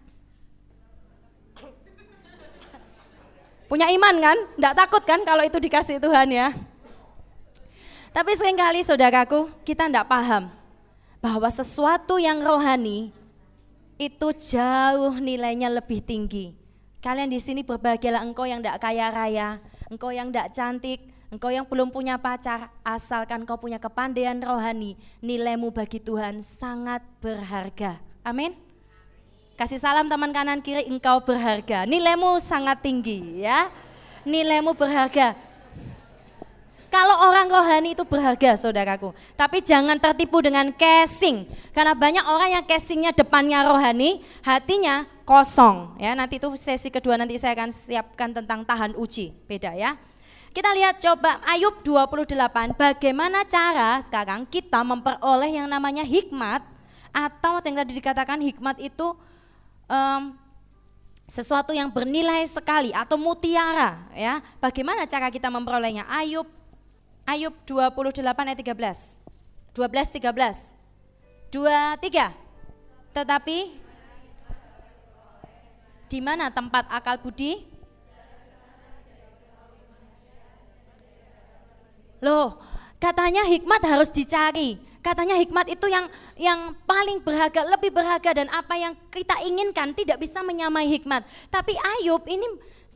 Punya 3.67 3.91
iman 3.91 4.15
kan? 4.15 4.37
Tidak 4.55 4.73
takut 4.79 5.03
kan 5.03 5.27
kalau 5.27 5.43
itu 5.43 5.59
dikasih 5.59 5.99
Tuhan 5.99 6.31
ya? 6.31 6.55
Tapi 8.17 8.33
sering 8.33 8.57
kali 8.57 8.81
saudaraku, 8.81 9.45
kita 9.61 9.85
tidak 9.85 10.09
paham 10.09 10.49
bahwa 11.21 11.45
sesuatu 11.53 12.17
yang 12.17 12.41
rohani 12.41 13.13
itu 14.01 14.33
jauh 14.33 15.13
nilainya 15.21 15.69
lebih 15.69 16.01
tinggi. 16.01 16.57
Kalian 16.97 17.29
di 17.29 17.37
sini 17.37 17.61
berbahagialah 17.61 18.25
engkau 18.25 18.49
yang 18.49 18.57
tidak 18.65 18.81
kaya 18.81 19.13
raya, 19.13 19.61
engkau 19.85 20.09
yang 20.09 20.33
tidak 20.33 20.49
cantik, 20.49 21.13
engkau 21.29 21.53
yang 21.53 21.61
belum 21.69 21.93
punya 21.93 22.17
pacar, 22.17 22.73
asalkan 22.81 23.45
kau 23.45 23.61
punya 23.61 23.77
kepandaian 23.77 24.41
rohani, 24.41 24.97
nilaimu 25.21 25.69
bagi 25.69 26.01
Tuhan 26.01 26.41
sangat 26.41 27.05
berharga. 27.21 28.01
Amin. 28.25 28.57
Kasih 29.61 29.77
salam 29.77 30.09
teman 30.09 30.33
kanan 30.33 30.65
kiri, 30.65 30.89
engkau 30.89 31.21
berharga. 31.21 31.85
Nilaimu 31.85 32.41
sangat 32.41 32.81
tinggi 32.81 33.45
ya. 33.45 33.69
Nilaimu 34.25 34.73
berharga. 34.73 35.37
Kalau 36.87 37.27
orang 37.27 37.51
rohani 37.51 37.91
itu 37.91 38.07
berharga 38.07 38.55
saudaraku. 38.55 39.11
Tapi 39.35 39.59
jangan 39.59 39.99
tertipu 39.99 40.39
dengan 40.39 40.71
casing. 40.71 41.43
Karena 41.75 41.91
banyak 41.91 42.23
orang 42.23 42.49
yang 42.59 42.63
casingnya 42.63 43.11
depannya 43.11 43.67
rohani, 43.67 44.23
hatinya 44.39 45.03
kosong. 45.27 45.99
Ya, 45.99 46.15
nanti 46.15 46.39
itu 46.39 46.47
sesi 46.55 46.87
kedua 46.87 47.19
nanti 47.19 47.35
saya 47.35 47.59
akan 47.59 47.69
siapkan 47.75 48.31
tentang 48.31 48.63
tahan 48.63 48.95
uji. 48.95 49.35
Beda 49.45 49.75
ya. 49.75 49.99
Kita 50.55 50.73
lihat 50.73 50.97
coba 50.97 51.43
Ayub 51.45 51.85
28, 51.85 52.73
bagaimana 52.73 53.45
cara 53.45 54.01
sekarang 54.01 54.47
kita 54.47 54.81
memperoleh 54.81 55.53
yang 55.53 55.69
namanya 55.69 56.01
hikmat 56.01 56.65
atau 57.13 57.61
yang 57.61 57.77
tadi 57.83 57.93
dikatakan 57.93 58.41
hikmat 58.41 58.81
itu 58.81 59.13
um, 59.85 60.33
sesuatu 61.27 61.75
yang 61.75 61.91
bernilai 61.91 62.47
sekali 62.47 62.95
atau 62.95 63.19
mutiara 63.19 64.07
ya. 64.15 64.39
Bagaimana 64.57 65.03
cara 65.05 65.27
kita 65.27 65.51
memperolehnya? 65.51 66.07
Ayub 66.07 66.47
Ayub 67.27 67.51
28 67.67 68.23
ayat 68.23 68.55
13. 68.63 69.19
12 69.75 70.15
13. 70.15 70.71
2 71.51 71.59
3. 71.99 72.31
Tetapi 73.11 73.57
di 76.07 76.19
mana 76.23 76.47
tempat 76.47 76.87
akal 76.87 77.19
budi? 77.19 77.67
Loh, 82.23 82.57
katanya 82.95 83.43
hikmat 83.43 83.83
harus 83.83 84.07
dicari. 84.07 84.79
Katanya 85.03 85.35
hikmat 85.35 85.67
itu 85.67 85.87
yang 85.91 86.07
yang 86.39 86.75
paling 86.87 87.19
berharga, 87.23 87.63
lebih 87.67 87.91
berharga 87.91 88.43
dan 88.43 88.47
apa 88.51 88.75
yang 88.79 88.95
kita 89.11 89.35
inginkan 89.43 89.91
tidak 89.91 90.19
bisa 90.19 90.39
menyamai 90.43 90.87
hikmat. 90.87 91.27
Tapi 91.51 91.75
Ayub 91.75 92.23
ini 92.27 92.47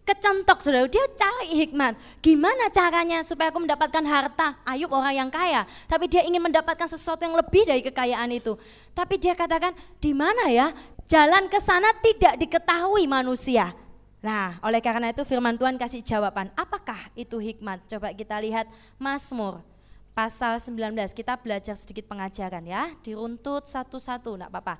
kecentok 0.05 0.60
saudara, 0.60 0.88
dia 0.89 1.05
cari 1.13 1.65
hikmat. 1.65 1.93
Gimana 2.20 2.70
caranya 2.74 3.22
supaya 3.22 3.53
aku 3.53 3.62
mendapatkan 3.62 4.03
harta? 4.05 4.58
Ayub 4.65 4.91
orang 4.91 5.13
yang 5.15 5.29
kaya, 5.29 5.65
tapi 5.86 6.10
dia 6.10 6.25
ingin 6.25 6.41
mendapatkan 6.41 6.89
sesuatu 6.89 7.22
yang 7.24 7.38
lebih 7.38 7.63
dari 7.65 7.81
kekayaan 7.86 8.29
itu. 8.34 8.58
Tapi 8.91 9.22
dia 9.22 9.38
katakan, 9.38 9.74
di 10.01 10.12
mana 10.12 10.50
ya? 10.50 10.74
Jalan 11.12 11.51
ke 11.51 11.60
sana 11.60 11.91
tidak 12.00 12.39
diketahui 12.39 13.03
manusia. 13.03 13.75
Nah, 14.22 14.62
oleh 14.62 14.79
karena 14.79 15.10
itu 15.10 15.25
firman 15.25 15.58
Tuhan 15.58 15.75
kasih 15.81 16.05
jawaban, 16.05 16.53
apakah 16.53 17.10
itu 17.17 17.41
hikmat? 17.41 17.84
Coba 17.89 18.13
kita 18.13 18.38
lihat 18.38 18.70
Mazmur 19.01 19.65
pasal 20.13 20.62
19, 20.62 20.93
kita 21.15 21.34
belajar 21.39 21.74
sedikit 21.74 22.05
pengajaran 22.05 22.62
ya, 22.67 22.93
diruntut 23.01 23.65
satu-satu, 23.65 24.38
enggak 24.38 24.51
apa-apa. 24.53 24.75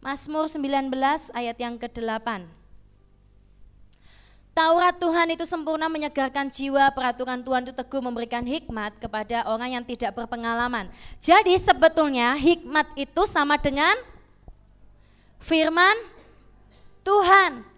Mazmur 0.00 0.48
19 0.48 0.88
ayat 1.36 1.56
yang 1.60 1.76
ke-8. 1.76 2.46
Taurat 4.56 4.96
Tuhan 4.96 5.28
itu 5.36 5.44
sempurna 5.44 5.84
menyegarkan 5.84 6.48
jiwa, 6.48 6.88
peraturan 6.96 7.44
Tuhan 7.44 7.68
itu 7.68 7.76
teguh 7.76 8.00
memberikan 8.00 8.40
hikmat 8.40 8.96
kepada 8.96 9.44
orang 9.52 9.76
yang 9.76 9.84
tidak 9.84 10.16
berpengalaman. 10.16 10.88
Jadi 11.20 11.52
sebetulnya 11.60 12.32
hikmat 12.40 12.88
itu 12.96 13.28
sama 13.28 13.60
dengan 13.60 13.92
firman 15.44 15.92
Tuhan. 17.04 17.68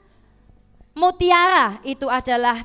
Mutiara 0.95 1.83
itu 1.83 2.07
adalah 2.07 2.63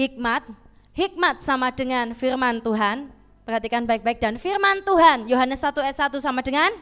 hikmat, 0.00 0.48
hikmat 0.96 1.44
sama 1.44 1.68
dengan 1.68 2.16
firman 2.16 2.64
Tuhan. 2.64 3.12
Perhatikan 3.44 3.84
baik-baik 3.84 4.16
dan 4.16 4.40
firman 4.40 4.80
Tuhan, 4.80 5.28
Yohanes 5.28 5.60
1 5.60 5.76
ayat 5.84 6.08
1 6.08 6.24
sama 6.24 6.40
dengan 6.40 6.72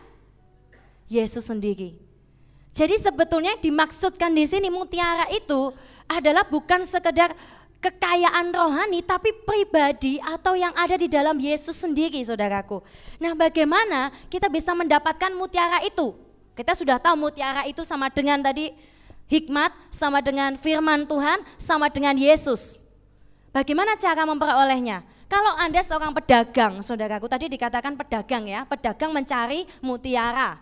Yesus 1.10 1.50
sendiri. 1.50 1.98
Jadi 2.70 2.94
sebetulnya 2.94 3.58
dimaksudkan 3.58 4.30
di 4.30 4.46
sini 4.46 4.70
mutiara 4.70 5.26
itu 5.34 5.74
adalah 6.10 6.42
bukan 6.42 6.82
sekedar 6.82 7.30
kekayaan 7.80 8.50
rohani 8.52 9.00
tapi 9.00 9.30
pribadi 9.46 10.18
atau 10.20 10.58
yang 10.58 10.74
ada 10.74 10.98
di 10.98 11.06
dalam 11.06 11.38
Yesus 11.38 11.78
sendiri 11.78 12.20
saudaraku. 12.20 12.82
Nah 13.22 13.32
bagaimana 13.32 14.10
kita 14.26 14.50
bisa 14.50 14.74
mendapatkan 14.74 15.30
mutiara 15.32 15.80
itu? 15.86 16.12
Kita 16.58 16.74
sudah 16.74 16.98
tahu 16.98 17.16
mutiara 17.16 17.64
itu 17.64 17.86
sama 17.86 18.12
dengan 18.12 18.42
tadi 18.42 18.74
hikmat, 19.30 19.72
sama 19.88 20.20
dengan 20.20 20.58
firman 20.58 21.08
Tuhan, 21.08 21.40
sama 21.56 21.88
dengan 21.88 22.18
Yesus. 22.18 22.82
Bagaimana 23.54 23.96
cara 23.96 24.26
memperolehnya? 24.28 25.06
Kalau 25.30 25.54
Anda 25.56 25.78
seorang 25.80 26.10
pedagang, 26.10 26.82
saudaraku, 26.82 27.30
tadi 27.30 27.46
dikatakan 27.46 27.94
pedagang 27.94 28.50
ya, 28.50 28.66
pedagang 28.66 29.14
mencari 29.14 29.62
mutiara. 29.78 30.58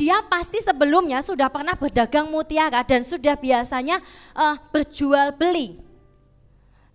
Dia 0.00 0.24
pasti 0.24 0.64
sebelumnya 0.64 1.20
sudah 1.20 1.52
pernah 1.52 1.76
berdagang 1.76 2.24
mutiara 2.24 2.80
dan 2.80 3.04
sudah 3.04 3.36
biasanya 3.36 4.00
uh, 4.32 4.56
berjual 4.72 5.36
beli. 5.36 5.76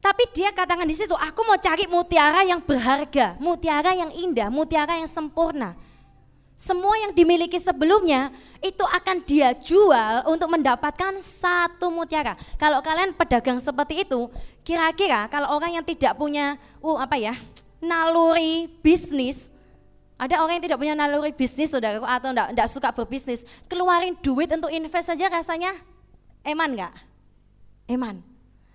Tapi 0.02 0.26
dia 0.34 0.50
katakan 0.50 0.90
di 0.90 0.98
situ, 0.98 1.14
aku 1.14 1.46
mau 1.46 1.54
cari 1.54 1.86
mutiara 1.86 2.42
yang 2.42 2.58
berharga, 2.58 3.38
mutiara 3.38 3.94
yang 3.94 4.10
indah, 4.10 4.50
mutiara 4.50 4.98
yang 4.98 5.06
sempurna. 5.06 5.78
Semua 6.58 6.98
yang 6.98 7.14
dimiliki 7.14 7.62
sebelumnya 7.62 8.34
itu 8.58 8.82
akan 8.82 9.22
dia 9.22 9.54
jual 9.54 10.26
untuk 10.26 10.50
mendapatkan 10.50 11.22
satu 11.22 11.94
mutiara. 11.94 12.34
Kalau 12.58 12.82
kalian 12.82 13.14
pedagang 13.14 13.62
seperti 13.62 14.02
itu, 14.02 14.34
kira-kira 14.66 15.30
kalau 15.30 15.54
orang 15.54 15.78
yang 15.78 15.86
tidak 15.86 16.18
punya, 16.18 16.58
uh 16.82 16.98
apa 16.98 17.22
ya, 17.22 17.38
naluri 17.78 18.66
bisnis, 18.82 19.54
ada 20.16 20.40
orang 20.40 20.60
yang 20.60 20.66
tidak 20.72 20.80
punya 20.80 20.96
naluri 20.96 21.36
bisnis 21.36 21.76
saudara 21.76 22.00
atau 22.00 22.32
enggak, 22.32 22.48
enggak 22.56 22.70
suka 22.72 22.90
berbisnis, 22.96 23.44
keluarin 23.68 24.16
duit 24.24 24.48
untuk 24.48 24.72
invest 24.72 25.12
saja 25.12 25.28
rasanya 25.28 25.76
eman 26.48 26.72
enggak? 26.72 26.96
Eman. 27.86 28.24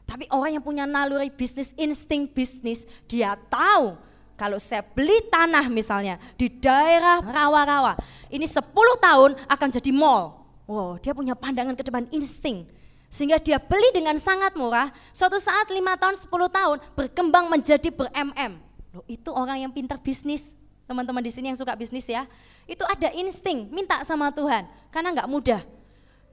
Tapi 0.05 0.27
orang 0.29 0.59
yang 0.59 0.65
punya 0.65 0.85
naluri 0.85 1.33
bisnis, 1.33 1.73
insting 1.79 2.29
bisnis, 2.29 2.85
dia 3.07 3.39
tahu 3.49 3.97
kalau 4.41 4.57
saya 4.57 4.81
beli 4.81 5.21
tanah 5.29 5.69
misalnya 5.69 6.17
di 6.37 6.49
daerah 6.49 7.21
rawa-rawa, 7.21 7.97
ini 8.33 8.49
10 8.49 8.65
tahun 8.99 9.31
akan 9.49 9.69
jadi 9.81 9.93
mall. 9.93 10.41
Wow, 10.65 10.97
dia 10.97 11.13
punya 11.13 11.37
pandangan 11.37 11.77
ke 11.77 11.85
depan 11.85 12.09
insting. 12.09 12.65
Sehingga 13.11 13.43
dia 13.43 13.59
beli 13.59 13.91
dengan 13.91 14.15
sangat 14.17 14.55
murah, 14.55 14.89
suatu 15.11 15.37
saat 15.37 15.67
5 15.67 15.77
tahun, 15.77 16.15
10 16.15 16.31
tahun 16.31 16.77
berkembang 16.95 17.51
menjadi 17.51 17.91
ber-MM. 17.91 18.63
Itu 19.11 19.35
orang 19.35 19.67
yang 19.67 19.75
pintar 19.75 19.99
bisnis. 19.99 20.55
Teman-teman 20.91 21.23
di 21.23 21.31
sini 21.31 21.55
yang 21.55 21.59
suka 21.59 21.79
bisnis 21.79 22.11
ya. 22.11 22.27
Itu 22.67 22.83
ada 22.83 23.15
insting, 23.15 23.71
minta 23.71 24.03
sama 24.03 24.35
Tuhan. 24.35 24.67
Karena 24.91 25.15
nggak 25.15 25.31
mudah. 25.31 25.63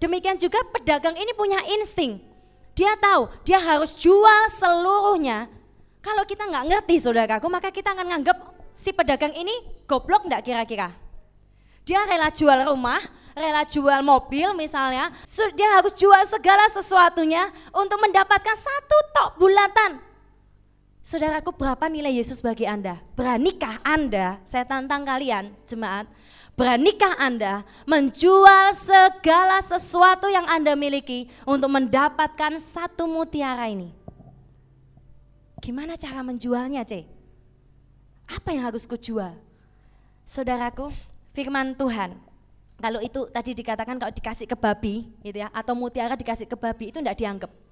Demikian 0.01 0.41
juga 0.41 0.57
pedagang 0.73 1.13
ini 1.13 1.29
punya 1.37 1.61
insting 1.77 2.17
dia 2.77 2.93
tahu 3.01 3.25
dia 3.41 3.57
harus 3.57 3.97
jual 3.97 4.41
seluruhnya. 4.53 5.49
Kalau 6.05 6.21
kita 6.29 6.45
nggak 6.45 6.65
ngerti 6.69 7.01
saudaraku, 7.01 7.49
maka 7.49 7.73
kita 7.73 7.97
akan 7.97 8.05
nganggap 8.13 8.37
si 8.69 8.93
pedagang 8.93 9.33
ini 9.33 9.65
goblok 9.89 10.29
nggak 10.29 10.45
kira-kira. 10.45 10.93
Dia 11.81 12.05
rela 12.05 12.29
jual 12.29 12.69
rumah, 12.69 13.01
rela 13.33 13.65
jual 13.65 14.05
mobil 14.05 14.53
misalnya, 14.53 15.09
dia 15.57 15.69
harus 15.73 15.97
jual 15.97 16.21
segala 16.29 16.69
sesuatunya 16.69 17.49
untuk 17.73 17.97
mendapatkan 17.97 18.55
satu 18.61 18.97
tok 19.09 19.29
bulatan. 19.41 20.06
Saudaraku, 21.07 21.55
berapa 21.55 21.87
nilai 21.87 22.19
Yesus 22.19 22.43
bagi 22.43 22.67
Anda? 22.67 22.99
Beranikah 23.15 23.79
Anda, 23.79 24.43
saya 24.43 24.67
tantang 24.67 25.07
kalian, 25.07 25.55
jemaat, 25.63 26.03
Beranikah 26.59 27.15
Anda 27.15 27.63
menjual 27.87 28.75
segala 28.75 29.63
sesuatu 29.63 30.27
yang 30.27 30.43
Anda 30.51 30.75
miliki 30.75 31.31
untuk 31.47 31.71
mendapatkan 31.71 32.59
satu 32.59 33.07
mutiara 33.07 33.71
ini? 33.71 33.95
Gimana 35.63 35.95
cara 35.95 36.19
menjualnya, 36.27 36.83
C? 36.83 37.07
Apa 38.27 38.51
yang 38.51 38.67
harus 38.67 38.83
kujual? 38.83 39.31
Saudaraku, 40.27 40.91
firman 41.31 41.71
Tuhan. 41.79 42.19
Kalau 42.83 42.99
itu 42.99 43.31
tadi 43.31 43.55
dikatakan 43.55 43.95
kalau 43.95 44.11
dikasih 44.11 44.43
ke 44.43 44.59
babi, 44.59 45.07
gitu 45.23 45.39
ya, 45.39 45.47
atau 45.55 45.71
mutiara 45.71 46.19
dikasih 46.19 46.51
ke 46.51 46.59
babi 46.59 46.91
itu 46.91 46.99
tidak 46.99 47.15
dianggap. 47.15 47.66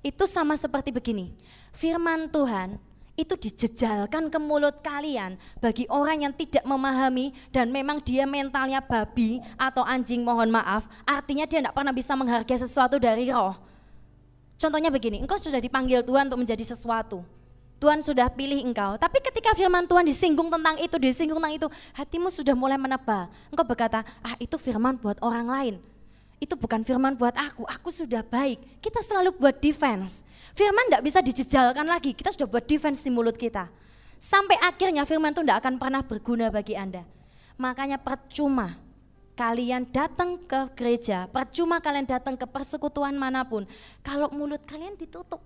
Itu 0.00 0.24
sama 0.24 0.56
seperti 0.56 0.88
begini. 0.92 1.36
Firman 1.76 2.32
Tuhan 2.32 2.80
itu 3.20 3.36
dijejalkan 3.36 4.32
ke 4.32 4.38
mulut 4.40 4.80
kalian 4.80 5.36
bagi 5.60 5.84
orang 5.92 6.24
yang 6.24 6.32
tidak 6.32 6.64
memahami 6.64 7.36
dan 7.52 7.68
memang 7.68 8.00
dia 8.00 8.24
mentalnya 8.24 8.80
babi 8.80 9.44
atau 9.60 9.84
anjing 9.84 10.24
mohon 10.24 10.48
maaf. 10.48 10.88
Artinya 11.04 11.44
dia 11.44 11.60
tidak 11.60 11.76
pernah 11.76 11.92
bisa 11.92 12.16
menghargai 12.16 12.56
sesuatu 12.56 12.96
dari 12.96 13.28
roh. 13.28 13.60
Contohnya 14.56 14.88
begini 14.88 15.20
engkau 15.20 15.36
sudah 15.36 15.60
dipanggil 15.60 16.00
Tuhan 16.00 16.32
untuk 16.32 16.40
menjadi 16.40 16.64
sesuatu. 16.64 17.20
Tuhan 17.80 18.04
sudah 18.04 18.28
pilih 18.28 18.60
engkau. 18.60 18.96
Tapi 19.00 19.24
ketika 19.24 19.56
firman 19.56 19.88
Tuhan 19.88 20.04
disinggung 20.04 20.52
tentang 20.52 20.76
itu 20.80 20.96
disinggung 21.00 21.40
tentang 21.40 21.56
itu 21.56 21.66
hatimu 21.96 22.28
sudah 22.28 22.52
mulai 22.56 22.76
menebal. 22.76 23.28
Engkau 23.52 23.64
berkata 23.64 24.04
ah 24.24 24.36
itu 24.40 24.56
firman 24.56 24.96
buat 24.96 25.20
orang 25.20 25.48
lain 25.48 25.76
itu 26.40 26.56
bukan 26.56 26.80
firman 26.80 27.20
buat 27.20 27.36
aku, 27.36 27.68
aku 27.68 27.92
sudah 27.92 28.24
baik. 28.24 28.80
Kita 28.80 29.04
selalu 29.04 29.36
buat 29.36 29.60
defense. 29.60 30.24
Firman 30.56 30.88
tidak 30.88 31.04
bisa 31.04 31.20
dijejalkan 31.20 31.84
lagi, 31.84 32.16
kita 32.16 32.32
sudah 32.32 32.48
buat 32.48 32.64
defense 32.64 33.04
di 33.04 33.12
mulut 33.12 33.36
kita. 33.36 33.68
Sampai 34.16 34.56
akhirnya 34.64 35.04
firman 35.04 35.36
itu 35.36 35.44
tidak 35.44 35.60
akan 35.60 35.76
pernah 35.76 36.00
berguna 36.00 36.48
bagi 36.48 36.80
Anda. 36.80 37.04
Makanya 37.60 38.00
percuma 38.00 38.80
kalian 39.36 39.84
datang 39.92 40.40
ke 40.40 40.72
gereja, 40.72 41.28
percuma 41.28 41.76
kalian 41.76 42.08
datang 42.08 42.40
ke 42.40 42.48
persekutuan 42.48 43.12
mana 43.20 43.44
pun, 43.44 43.68
kalau 44.00 44.32
mulut 44.32 44.64
kalian 44.64 44.96
ditutup. 44.96 45.44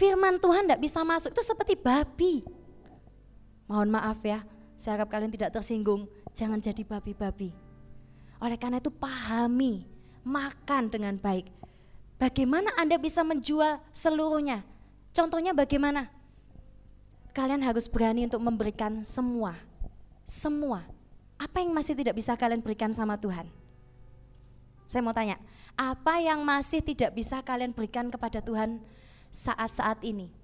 Firman 0.00 0.40
Tuhan 0.40 0.64
tidak 0.64 0.80
bisa 0.80 1.04
masuk, 1.04 1.36
itu 1.36 1.42
seperti 1.44 1.76
babi. 1.76 2.44
Mohon 3.68 4.00
maaf 4.00 4.24
ya, 4.24 4.40
saya 4.72 4.96
harap 4.96 5.12
kalian 5.12 5.28
tidak 5.28 5.52
tersinggung, 5.52 6.08
jangan 6.32 6.64
jadi 6.64 6.80
babi-babi. 6.80 7.52
Oleh 8.40 8.56
karena 8.56 8.80
itu 8.80 8.88
pahami 8.88 9.97
makan 10.28 10.92
dengan 10.92 11.16
baik. 11.16 11.48
Bagaimana 12.20 12.68
Anda 12.76 13.00
bisa 13.00 13.24
menjual 13.24 13.80
seluruhnya? 13.88 14.60
Contohnya 15.16 15.56
bagaimana? 15.56 16.12
Kalian 17.32 17.64
harus 17.64 17.88
berani 17.88 18.28
untuk 18.28 18.44
memberikan 18.44 19.00
semua. 19.06 19.56
Semua. 20.28 20.84
Apa 21.40 21.64
yang 21.64 21.72
masih 21.72 21.96
tidak 21.96 22.18
bisa 22.18 22.36
kalian 22.36 22.60
berikan 22.60 22.92
sama 22.92 23.16
Tuhan? 23.16 23.48
Saya 24.84 25.00
mau 25.00 25.14
tanya, 25.14 25.38
apa 25.78 26.18
yang 26.18 26.42
masih 26.42 26.82
tidak 26.82 27.14
bisa 27.14 27.38
kalian 27.40 27.70
berikan 27.70 28.10
kepada 28.10 28.42
Tuhan 28.42 28.82
saat-saat 29.30 30.02
ini? 30.02 30.37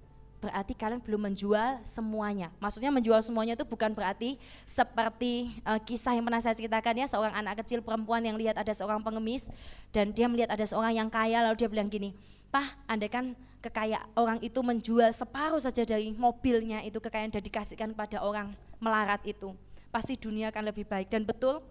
Berarti 0.44 0.76
kalian 0.76 1.00
belum 1.00 1.32
menjual 1.32 1.80
semuanya. 1.88 2.52
Maksudnya 2.60 2.92
menjual 2.92 3.24
semuanya 3.24 3.56
itu 3.56 3.64
bukan 3.64 3.96
berarti 3.96 4.36
seperti 4.68 5.56
uh, 5.64 5.80
kisah 5.80 6.12
yang 6.12 6.28
pernah 6.28 6.44
saya 6.44 6.52
ceritakan 6.52 7.00
ya, 7.00 7.06
seorang 7.08 7.32
anak 7.32 7.64
kecil 7.64 7.80
perempuan 7.80 8.20
yang 8.20 8.36
lihat 8.36 8.60
ada 8.60 8.70
seorang 8.76 9.00
pengemis 9.00 9.48
dan 9.96 10.12
dia 10.12 10.28
melihat 10.28 10.52
ada 10.52 10.68
seorang 10.68 10.92
yang 10.92 11.08
kaya 11.08 11.40
lalu 11.40 11.56
dia 11.56 11.68
bilang 11.72 11.88
gini, 11.88 12.12
Pah, 12.52 12.76
andai 12.84 13.08
kan 13.08 13.32
kekayaan 13.64 14.06
orang 14.14 14.38
itu 14.44 14.60
menjual 14.60 15.08
separuh 15.10 15.58
saja 15.58 15.88
dari 15.88 16.12
mobilnya 16.12 16.84
itu 16.84 17.00
kekayaan 17.00 17.32
dan 17.32 17.40
dikasihkan 17.40 17.90
pada 17.96 18.20
orang 18.20 18.52
melarat 18.76 19.24
itu, 19.24 19.56
pasti 19.88 20.20
dunia 20.20 20.52
akan 20.52 20.68
lebih 20.68 20.84
baik. 20.84 21.08
Dan 21.08 21.24
betul, 21.24 21.64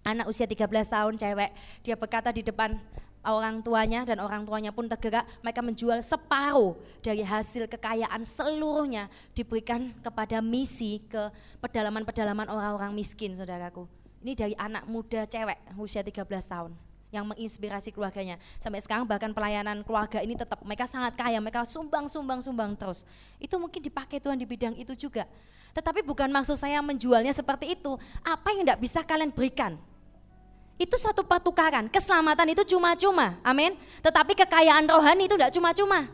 anak 0.00 0.26
usia 0.26 0.48
13 0.48 0.66
tahun 0.88 1.14
cewek, 1.20 1.50
dia 1.84 1.94
berkata 1.94 2.32
di 2.32 2.40
depan 2.40 2.80
orang 3.24 3.60
tuanya 3.60 4.08
dan 4.08 4.20
orang 4.20 4.48
tuanya 4.48 4.72
pun 4.72 4.88
tergerak, 4.88 5.28
mereka 5.44 5.60
menjual 5.60 6.00
separuh 6.00 6.76
dari 7.04 7.20
hasil 7.20 7.68
kekayaan 7.68 8.24
seluruhnya 8.24 9.12
diberikan 9.36 9.92
kepada 10.00 10.40
misi 10.40 11.04
ke 11.04 11.28
pedalaman-pedalaman 11.60 12.48
orang-orang 12.48 12.96
miskin, 12.96 13.36
saudaraku. 13.36 13.84
Ini 14.20 14.32
dari 14.36 14.54
anak 14.56 14.84
muda 14.84 15.24
cewek 15.24 15.56
usia 15.80 16.04
13 16.04 16.24
tahun 16.44 16.72
yang 17.10 17.26
menginspirasi 17.26 17.90
keluarganya. 17.90 18.38
Sampai 18.62 18.78
sekarang 18.80 19.04
bahkan 19.04 19.34
pelayanan 19.34 19.82
keluarga 19.82 20.22
ini 20.22 20.38
tetap 20.38 20.62
mereka 20.62 20.86
sangat 20.86 21.18
kaya, 21.18 21.42
mereka 21.42 21.66
sumbang 21.66 22.06
sumbang 22.06 22.40
sumbang 22.40 22.72
terus. 22.78 23.02
Itu 23.42 23.58
mungkin 23.58 23.82
dipakai 23.82 24.22
Tuhan 24.22 24.38
di 24.38 24.46
bidang 24.46 24.78
itu 24.78 24.94
juga. 24.94 25.26
Tetapi 25.70 26.02
bukan 26.02 26.30
maksud 26.30 26.58
saya 26.58 26.82
menjualnya 26.82 27.30
seperti 27.30 27.78
itu. 27.78 27.94
Apa 28.22 28.54
yang 28.54 28.66
tidak 28.66 28.80
bisa 28.82 29.00
kalian 29.02 29.30
berikan? 29.30 29.78
Itu 30.80 30.96
satu 30.96 31.20
pertukaran. 31.20 31.92
Keselamatan 31.92 32.56
itu 32.56 32.64
cuma-cuma, 32.64 33.36
amin. 33.44 33.76
Tetapi 34.00 34.32
kekayaan 34.32 34.88
rohani 34.88 35.28
itu 35.28 35.36
tidak 35.36 35.52
cuma-cuma. 35.52 36.08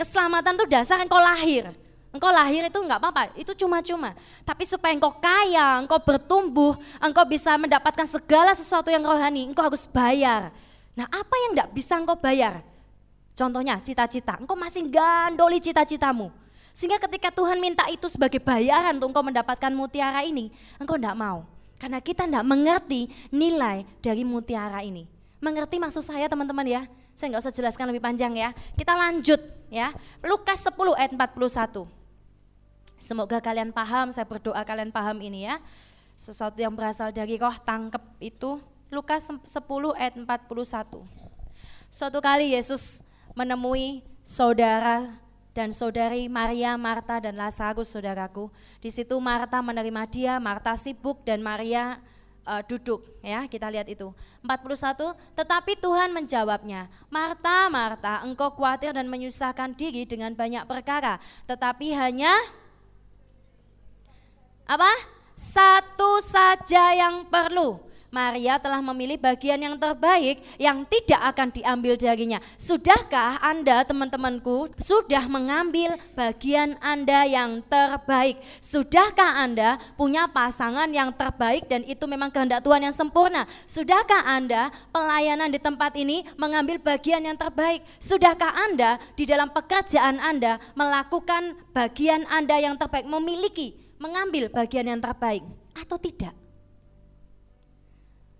Keselamatan 0.00 0.56
itu 0.56 0.64
dasar 0.64 1.04
engkau 1.04 1.20
lahir. 1.20 1.68
Engkau 2.16 2.32
lahir 2.32 2.64
itu 2.64 2.78
enggak 2.80 2.96
apa-apa, 2.96 3.28
itu 3.36 3.52
cuma-cuma. 3.52 4.16
Tapi 4.40 4.64
supaya 4.64 4.96
engkau 4.96 5.12
kaya, 5.20 5.84
engkau 5.84 6.00
bertumbuh, 6.00 6.72
engkau 6.96 7.28
bisa 7.28 7.60
mendapatkan 7.60 8.08
segala 8.08 8.56
sesuatu 8.56 8.88
yang 8.88 9.04
rohani, 9.04 9.52
engkau 9.52 9.68
harus 9.68 9.84
bayar. 9.84 10.48
Nah 10.96 11.04
apa 11.12 11.34
yang 11.44 11.52
enggak 11.52 11.76
bisa 11.76 12.00
engkau 12.00 12.16
bayar? 12.16 12.64
Contohnya 13.36 13.76
cita-cita, 13.84 14.40
engkau 14.40 14.56
masih 14.56 14.88
gandoli 14.88 15.60
cita-citamu. 15.60 16.32
Sehingga 16.72 16.96
ketika 17.04 17.28
Tuhan 17.28 17.60
minta 17.60 17.84
itu 17.92 18.08
sebagai 18.08 18.40
bayaran 18.40 18.96
untuk 18.96 19.12
engkau 19.12 19.24
mendapatkan 19.28 19.72
mutiara 19.76 20.24
ini, 20.24 20.48
engkau 20.80 20.96
enggak 20.96 21.12
mau. 21.12 21.44
Karena 21.76 22.00
kita 22.00 22.24
tidak 22.24 22.44
mengerti 22.44 23.12
nilai 23.28 23.84
dari 24.00 24.24
mutiara 24.24 24.80
ini. 24.80 25.04
Mengerti 25.40 25.76
maksud 25.76 26.00
saya 26.00 26.24
teman-teman 26.26 26.64
ya? 26.64 26.82
Saya 27.16 27.32
nggak 27.32 27.42
usah 27.48 27.54
jelaskan 27.54 27.88
lebih 27.92 28.04
panjang 28.04 28.32
ya. 28.36 28.52
Kita 28.76 28.96
lanjut 28.96 29.40
ya. 29.68 29.92
Lukas 30.24 30.64
10 30.64 30.76
ayat 30.96 31.12
41. 31.12 31.88
Semoga 32.96 33.44
kalian 33.44 33.76
paham, 33.76 34.08
saya 34.08 34.24
berdoa 34.24 34.64
kalian 34.64 34.88
paham 34.88 35.20
ini 35.20 35.44
ya. 35.48 35.60
Sesuatu 36.16 36.56
yang 36.56 36.72
berasal 36.72 37.12
dari 37.12 37.36
roh 37.36 37.52
tangkep 37.52 38.00
itu 38.24 38.56
Lukas 38.88 39.28
10 39.28 39.44
ayat 40.00 40.16
41. 40.16 41.04
Suatu 41.92 42.18
kali 42.24 42.56
Yesus 42.56 43.04
menemui 43.36 44.00
saudara 44.24 45.20
dan 45.56 45.72
saudari 45.72 46.28
Maria, 46.28 46.76
Marta 46.76 47.16
dan 47.16 47.32
Lazarus 47.32 47.88
saudaraku. 47.88 48.52
Di 48.76 48.92
situ 48.92 49.16
Marta 49.16 49.64
menerima 49.64 50.04
dia, 50.04 50.36
Marta 50.36 50.76
sibuk 50.76 51.24
dan 51.24 51.40
Maria 51.40 51.96
uh, 52.44 52.60
duduk 52.68 53.00
ya. 53.24 53.48
Kita 53.48 53.72
lihat 53.72 53.88
itu. 53.88 54.12
41 54.44 55.16
tetapi 55.34 55.74
Tuhan 55.80 56.14
menjawabnya 56.14 56.86
Marta 57.10 57.66
Marta 57.66 58.22
engkau 58.22 58.54
khawatir 58.54 58.94
dan 58.94 59.10
menyusahkan 59.10 59.74
diri 59.74 60.06
dengan 60.06 60.30
banyak 60.38 60.62
perkara 60.70 61.18
tetapi 61.50 61.90
hanya 61.96 62.30
apa? 64.68 64.92
Satu 65.34 66.22
saja 66.22 66.94
yang 66.94 67.26
perlu 67.26 67.85
Maria 68.10 68.56
telah 68.56 68.78
memilih 68.80 69.18
bagian 69.18 69.58
yang 69.58 69.76
terbaik 69.76 70.40
yang 70.56 70.86
tidak 70.86 71.20
akan 71.34 71.48
diambil 71.52 71.94
darinya. 71.98 72.38
Sudahkah 72.56 73.42
Anda 73.42 73.82
teman-temanku 73.82 74.72
sudah 74.78 75.26
mengambil 75.26 75.98
bagian 76.14 76.78
Anda 76.78 77.26
yang 77.26 77.60
terbaik? 77.66 78.40
Sudahkah 78.62 79.42
Anda 79.42 79.76
punya 79.98 80.30
pasangan 80.30 80.88
yang 80.90 81.12
terbaik 81.12 81.66
dan 81.66 81.82
itu 81.84 82.06
memang 82.06 82.30
kehendak 82.30 82.62
Tuhan 82.62 82.86
yang 82.86 82.94
sempurna? 82.94 83.44
Sudahkah 83.66 84.24
Anda 84.24 84.70
pelayanan 84.94 85.50
di 85.50 85.58
tempat 85.58 85.92
ini 85.98 86.22
mengambil 86.38 86.78
bagian 86.78 87.26
yang 87.26 87.36
terbaik? 87.36 87.82
Sudahkah 87.98 88.54
Anda 88.54 89.02
di 89.18 89.26
dalam 89.26 89.50
pekerjaan 89.50 90.22
Anda 90.22 90.62
melakukan 90.78 91.58
bagian 91.74 92.24
Anda 92.30 92.62
yang 92.62 92.78
terbaik, 92.78 93.04
memiliki, 93.04 93.76
mengambil 94.00 94.48
bagian 94.52 94.86
yang 94.88 95.00
terbaik 95.02 95.42
atau 95.76 95.98
tidak? 96.00 96.45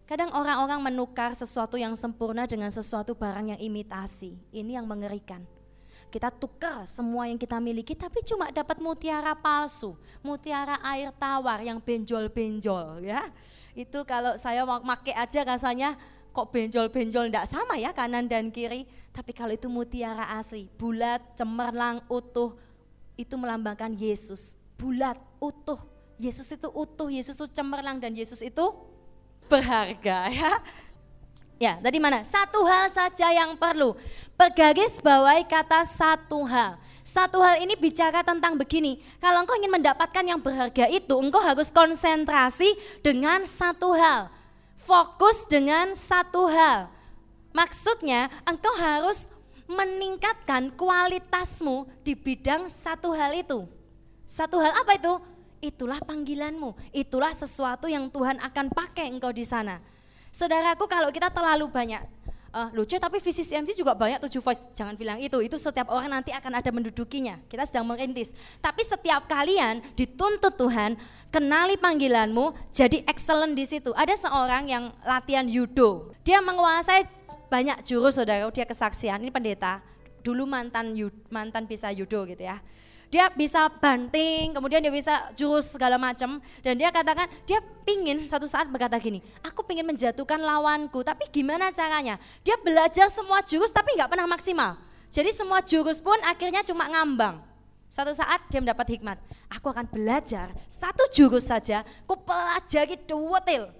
Kadang 0.07 0.31
orang-orang 0.31 0.79
menukar 0.87 1.35
sesuatu 1.35 1.75
yang 1.75 1.99
sempurna 1.99 2.47
dengan 2.47 2.71
sesuatu 2.71 3.19
barang 3.19 3.59
yang 3.59 3.61
imitasi. 3.61 4.39
Ini 4.55 4.79
yang 4.79 4.87
mengerikan. 4.87 5.43
Kita 6.07 6.31
tukar 6.31 6.87
semua 6.87 7.27
yang 7.27 7.35
kita 7.35 7.59
miliki 7.59 7.99
tapi 7.99 8.23
cuma 8.23 8.55
dapat 8.55 8.79
mutiara 8.79 9.35
palsu, 9.35 9.99
mutiara 10.23 10.79
air 10.87 11.11
tawar 11.19 11.59
yang 11.59 11.83
benjol-benjol 11.83 13.03
ya. 13.03 13.27
Itu 13.75 14.07
kalau 14.07 14.39
saya 14.39 14.63
mau 14.63 14.79
pakai 14.79 15.19
aja 15.19 15.43
rasanya 15.43 15.99
kok 16.31 16.55
benjol-benjol 16.55 17.27
enggak 17.27 17.51
sama 17.51 17.75
ya 17.75 17.91
kanan 17.91 18.31
dan 18.31 18.55
kiri. 18.55 18.87
Tapi 19.11 19.35
kalau 19.35 19.59
itu 19.59 19.67
mutiara 19.67 20.39
asli, 20.39 20.71
bulat, 20.79 21.19
cemerlang, 21.35 22.07
utuh, 22.07 22.55
itu 23.19 23.35
melambangkan 23.35 23.91
Yesus. 23.97 24.55
Bulat, 24.79 25.19
utuh. 25.43 25.83
Yesus 26.17 26.47
itu 26.53 26.69
utuh, 26.71 27.11
Yesus 27.11 27.35
itu 27.35 27.49
cemerlang 27.51 27.99
dan 27.99 28.15
Yesus 28.15 28.45
itu 28.45 28.65
berharga 29.49 30.31
ya. 30.39 30.53
Ya, 31.57 31.73
tadi 31.81 31.97
mana? 31.97 32.21
Satu 32.21 32.69
hal 32.69 32.93
saja 32.93 33.33
yang 33.33 33.57
perlu. 33.57 33.97
Pegaris 34.37 35.01
bawahi 35.01 35.49
kata 35.49 35.89
satu 35.89 36.45
hal. 36.45 36.77
Satu 37.01 37.41
hal 37.41 37.63
ini 37.63 37.79
bicara 37.79 38.21
tentang 38.21 38.59
begini, 38.59 38.99
kalau 39.23 39.41
engkau 39.41 39.57
ingin 39.57 39.73
mendapatkan 39.79 40.27
yang 40.27 40.43
berharga 40.43 40.91
itu, 40.91 41.15
engkau 41.17 41.39
harus 41.39 41.73
konsentrasi 41.73 42.77
dengan 43.01 43.47
satu 43.47 43.95
hal. 43.95 44.29
Fokus 44.75 45.49
dengan 45.49 45.95
satu 45.95 46.51
hal. 46.51 46.91
Maksudnya, 47.55 48.29
engkau 48.45 48.75
harus 48.77 49.33
meningkatkan 49.65 50.75
kualitasmu 50.75 51.89
di 52.03 52.13
bidang 52.13 52.69
satu 52.69 53.15
hal 53.17 53.33
itu. 53.33 53.65
Satu 54.27 54.59
hal 54.59 54.75
apa 54.75 54.99
itu? 54.99 55.15
Itulah 55.67 55.99
panggilanmu, 55.99 56.79
itulah 56.95 57.35
sesuatu 57.35 57.91
yang 57.91 58.07
Tuhan 58.07 58.39
akan 58.39 58.71
pakai 58.71 59.11
engkau 59.11 59.35
di 59.35 59.43
sana. 59.43 59.83
Saudaraku 60.31 60.87
kalau 60.87 61.11
kita 61.11 61.27
terlalu 61.33 61.67
banyak 61.67 61.99
uh, 62.55 62.69
lucu 62.73 62.95
tapi 62.97 63.19
visi 63.19 63.43
CMC 63.43 63.75
juga 63.75 63.99
banyak 63.99 64.23
tujuh 64.29 64.39
voice. 64.39 64.69
Jangan 64.77 64.95
bilang 64.95 65.19
itu 65.19 65.43
itu 65.43 65.57
setiap 65.59 65.91
orang 65.91 66.13
nanti 66.13 66.31
akan 66.31 66.61
ada 66.61 66.71
mendudukinya. 66.71 67.41
Kita 67.51 67.67
sedang 67.67 67.89
merintis. 67.89 68.31
Tapi 68.63 68.87
setiap 68.87 69.27
kalian 69.27 69.83
dituntut 69.99 70.55
Tuhan 70.55 70.95
kenali 71.35 71.75
panggilanmu 71.81 72.55
jadi 72.71 73.03
excellent 73.09 73.59
di 73.59 73.65
situ. 73.67 73.91
Ada 73.97 74.29
seorang 74.29 74.71
yang 74.71 74.85
latihan 75.03 75.49
judo. 75.49 76.15
Dia 76.23 76.39
menguasai 76.45 77.09
banyak 77.49 77.83
jurus 77.83 78.21
saudara 78.21 78.47
dia 78.53 78.69
kesaksian. 78.69 79.25
Ini 79.25 79.33
pendeta 79.33 79.81
dulu 80.27 80.43
mantan 80.43 80.91
mantan 81.31 81.71
bisa 81.71 81.87
judo 81.95 82.27
gitu 82.27 82.43
ya 82.43 82.59
dia 83.07 83.31
bisa 83.31 83.71
banting, 83.71 84.51
kemudian 84.51 84.83
dia 84.83 84.91
bisa 84.91 85.31
jurus 85.39 85.71
segala 85.71 85.95
macam. 85.95 86.43
Dan 86.61 86.75
dia 86.75 86.91
katakan, 86.91 87.31
dia 87.47 87.63
pingin 87.87 88.19
satu 88.27 88.51
saat 88.51 88.67
berkata 88.67 88.99
gini, 88.99 89.23
aku 89.47 89.63
pingin 89.63 89.87
menjatuhkan 89.87 90.43
lawanku, 90.43 91.07
tapi 91.07 91.31
gimana 91.31 91.71
caranya? 91.71 92.19
Dia 92.43 92.59
belajar 92.59 93.07
semua 93.09 93.43
jurus 93.47 93.71
tapi 93.71 93.95
nggak 93.95 94.11
pernah 94.11 94.27
maksimal. 94.27 94.75
Jadi 95.07 95.31
semua 95.31 95.63
jurus 95.63 96.03
pun 96.03 96.19
akhirnya 96.27 96.67
cuma 96.67 96.91
ngambang. 96.91 97.39
Satu 97.87 98.11
saat 98.11 98.43
dia 98.51 98.59
mendapat 98.59 98.99
hikmat, 98.99 99.17
aku 99.47 99.71
akan 99.71 99.87
belajar 99.87 100.51
satu 100.67 101.07
jurus 101.15 101.47
saja, 101.47 101.87
ku 102.05 102.19
pelajari 102.19 102.99
detail. 102.99 103.71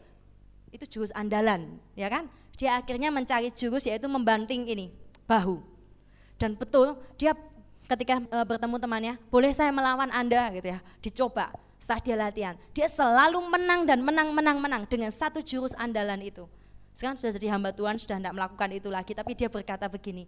Itu 0.71 0.87
jurus 0.87 1.11
andalan, 1.13 1.83
ya 1.99 2.07
kan? 2.07 2.31
Dia 2.55 2.79
akhirnya 2.79 3.11
mencari 3.11 3.51
jurus 3.51 3.85
yaitu 3.85 4.07
membanting 4.07 4.65
ini, 4.71 4.95
bahu. 5.27 5.59
Dan 6.39 6.55
betul, 6.55 6.95
dia 7.19 7.35
ketika 7.87 8.21
e, 8.21 8.39
bertemu 8.45 8.77
temannya, 8.77 9.15
boleh 9.31 9.51
saya 9.55 9.71
melawan 9.71 10.11
Anda 10.11 10.51
gitu 10.55 10.69
ya, 10.75 10.79
dicoba 11.01 11.55
setelah 11.79 12.01
dia 12.03 12.17
latihan. 12.19 12.55
Dia 12.75 12.89
selalu 12.91 13.39
menang 13.47 13.87
dan 13.87 14.03
menang, 14.03 14.35
menang, 14.35 14.59
menang 14.59 14.83
dengan 14.91 15.11
satu 15.15 15.41
jurus 15.41 15.73
andalan 15.79 16.19
itu. 16.23 16.45
Sekarang 16.97 17.15
sudah 17.15 17.33
jadi 17.37 17.53
hamba 17.53 17.71
Tuhan, 17.77 18.01
sudah 18.01 18.17
tidak 18.17 18.35
melakukan 18.35 18.69
itu 18.73 18.89
lagi, 18.89 19.13
tapi 19.13 19.37
dia 19.37 19.53
berkata 19.53 19.85
begini, 19.85 20.25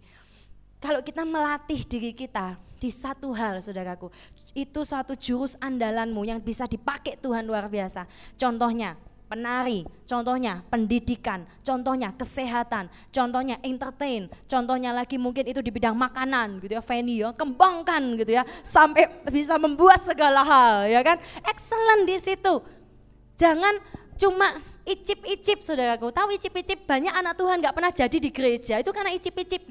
kalau 0.79 1.03
kita 1.03 1.27
melatih 1.27 1.83
diri 1.83 2.15
kita 2.15 2.55
di 2.79 2.87
satu 2.87 3.35
hal 3.35 3.59
saudaraku, 3.59 4.07
itu 4.55 4.79
satu 4.85 5.11
jurus 5.17 5.59
andalanmu 5.59 6.23
yang 6.23 6.39
bisa 6.39 6.63
dipakai 6.69 7.19
Tuhan 7.19 7.43
luar 7.43 7.67
biasa. 7.67 8.07
Contohnya, 8.39 8.95
penari, 9.29 9.85
contohnya 10.09 10.65
pendidikan, 10.73 11.45
contohnya 11.61 12.09
kesehatan, 12.17 12.89
contohnya 13.13 13.61
entertain, 13.61 14.25
contohnya 14.49 14.89
lagi 14.89 15.21
mungkin 15.21 15.45
itu 15.45 15.61
di 15.61 15.69
bidang 15.69 15.93
makanan 15.93 16.57
gitu 16.65 16.73
ya, 16.73 16.81
venue 16.81 17.21
ya, 17.21 17.29
kembangkan 17.37 18.17
gitu 18.17 18.31
ya, 18.33 18.43
sampai 18.65 19.05
bisa 19.29 19.61
membuat 19.61 20.01
segala 20.01 20.41
hal 20.41 20.89
ya 20.89 21.05
kan, 21.05 21.21
excellent 21.45 22.09
di 22.09 22.17
situ. 22.17 22.59
Jangan 23.37 23.77
cuma 24.19 24.59
icip-icip 24.83 25.61
saudaraku, 25.61 26.09
tahu 26.09 26.33
icip-icip? 26.33 26.83
Banyak 26.89 27.13
anak 27.13 27.37
Tuhan 27.37 27.61
nggak 27.61 27.75
pernah 27.77 27.91
jadi 27.93 28.17
di 28.17 28.29
gereja. 28.33 28.81
Itu 28.81 28.89
karena 28.89 29.13
icip-icip. 29.13 29.61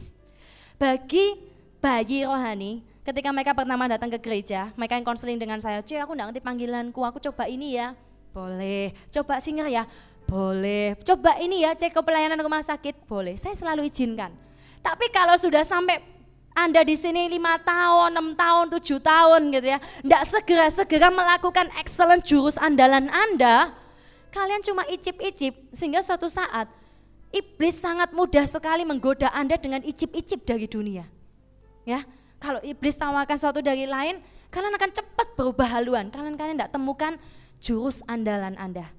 Bagi 0.78 1.34
bayi 1.82 2.22
rohani, 2.22 2.86
ketika 3.02 3.34
mereka 3.34 3.52
pertama 3.52 3.90
datang 3.90 4.08
ke 4.14 4.18
gereja, 4.22 4.70
mereka 4.78 4.94
yang 4.94 5.04
konseling 5.04 5.36
dengan 5.36 5.58
saya, 5.58 5.82
cuy 5.82 5.98
aku 5.98 6.14
nggak 6.14 6.26
ngerti 6.32 6.42
panggilanku, 6.46 7.00
aku 7.02 7.18
coba 7.18 7.50
ini 7.50 7.74
ya, 7.74 7.98
boleh. 8.38 8.94
Coba 9.10 9.42
singer 9.42 9.66
ya? 9.66 9.84
Boleh. 10.30 10.94
Coba 11.02 11.40
ini 11.42 11.66
ya 11.66 11.74
cek 11.74 11.90
ke 11.90 12.00
pelayanan 12.04 12.38
rumah 12.38 12.62
sakit? 12.62 13.08
Boleh. 13.10 13.34
Saya 13.34 13.58
selalu 13.58 13.90
izinkan. 13.90 14.30
Tapi 14.78 15.10
kalau 15.10 15.34
sudah 15.34 15.66
sampai 15.66 15.98
anda 16.58 16.82
di 16.82 16.98
sini 16.98 17.30
lima 17.30 17.54
tahun, 17.62 18.18
enam 18.18 18.34
tahun, 18.34 18.66
tujuh 18.78 18.98
tahun 18.98 19.54
gitu 19.54 19.66
ya, 19.70 19.78
tidak 19.78 20.22
segera-segera 20.26 21.06
melakukan 21.06 21.70
excellent 21.78 22.26
jurus 22.26 22.58
andalan 22.58 23.06
Anda, 23.06 23.70
kalian 24.34 24.66
cuma 24.66 24.82
icip-icip 24.90 25.54
sehingga 25.70 26.02
suatu 26.02 26.26
saat 26.26 26.66
iblis 27.30 27.78
sangat 27.78 28.10
mudah 28.10 28.42
sekali 28.42 28.82
menggoda 28.82 29.30
Anda 29.30 29.54
dengan 29.54 29.86
icip-icip 29.86 30.42
dari 30.42 30.66
dunia. 30.66 31.06
Ya, 31.86 32.02
kalau 32.42 32.58
iblis 32.66 32.98
tawarkan 32.98 33.38
sesuatu 33.38 33.62
dari 33.62 33.86
lain, 33.86 34.18
kalian 34.50 34.74
akan 34.74 34.90
cepat 34.90 35.38
berubah 35.38 35.78
haluan. 35.78 36.10
Kalian 36.10 36.34
kalian 36.34 36.58
tidak 36.58 36.74
temukan 36.74 37.22
jurus 37.58 38.02
andalan 38.06 38.54
Anda. 38.58 38.90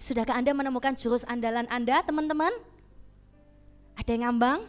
Sudahkah 0.00 0.36
Anda 0.36 0.52
menemukan 0.52 0.96
jurus 0.96 1.24
andalan 1.24 1.64
Anda, 1.72 2.04
teman-teman? 2.04 2.52
Ada 3.96 4.10
yang 4.14 4.22
ngambang? 4.28 4.60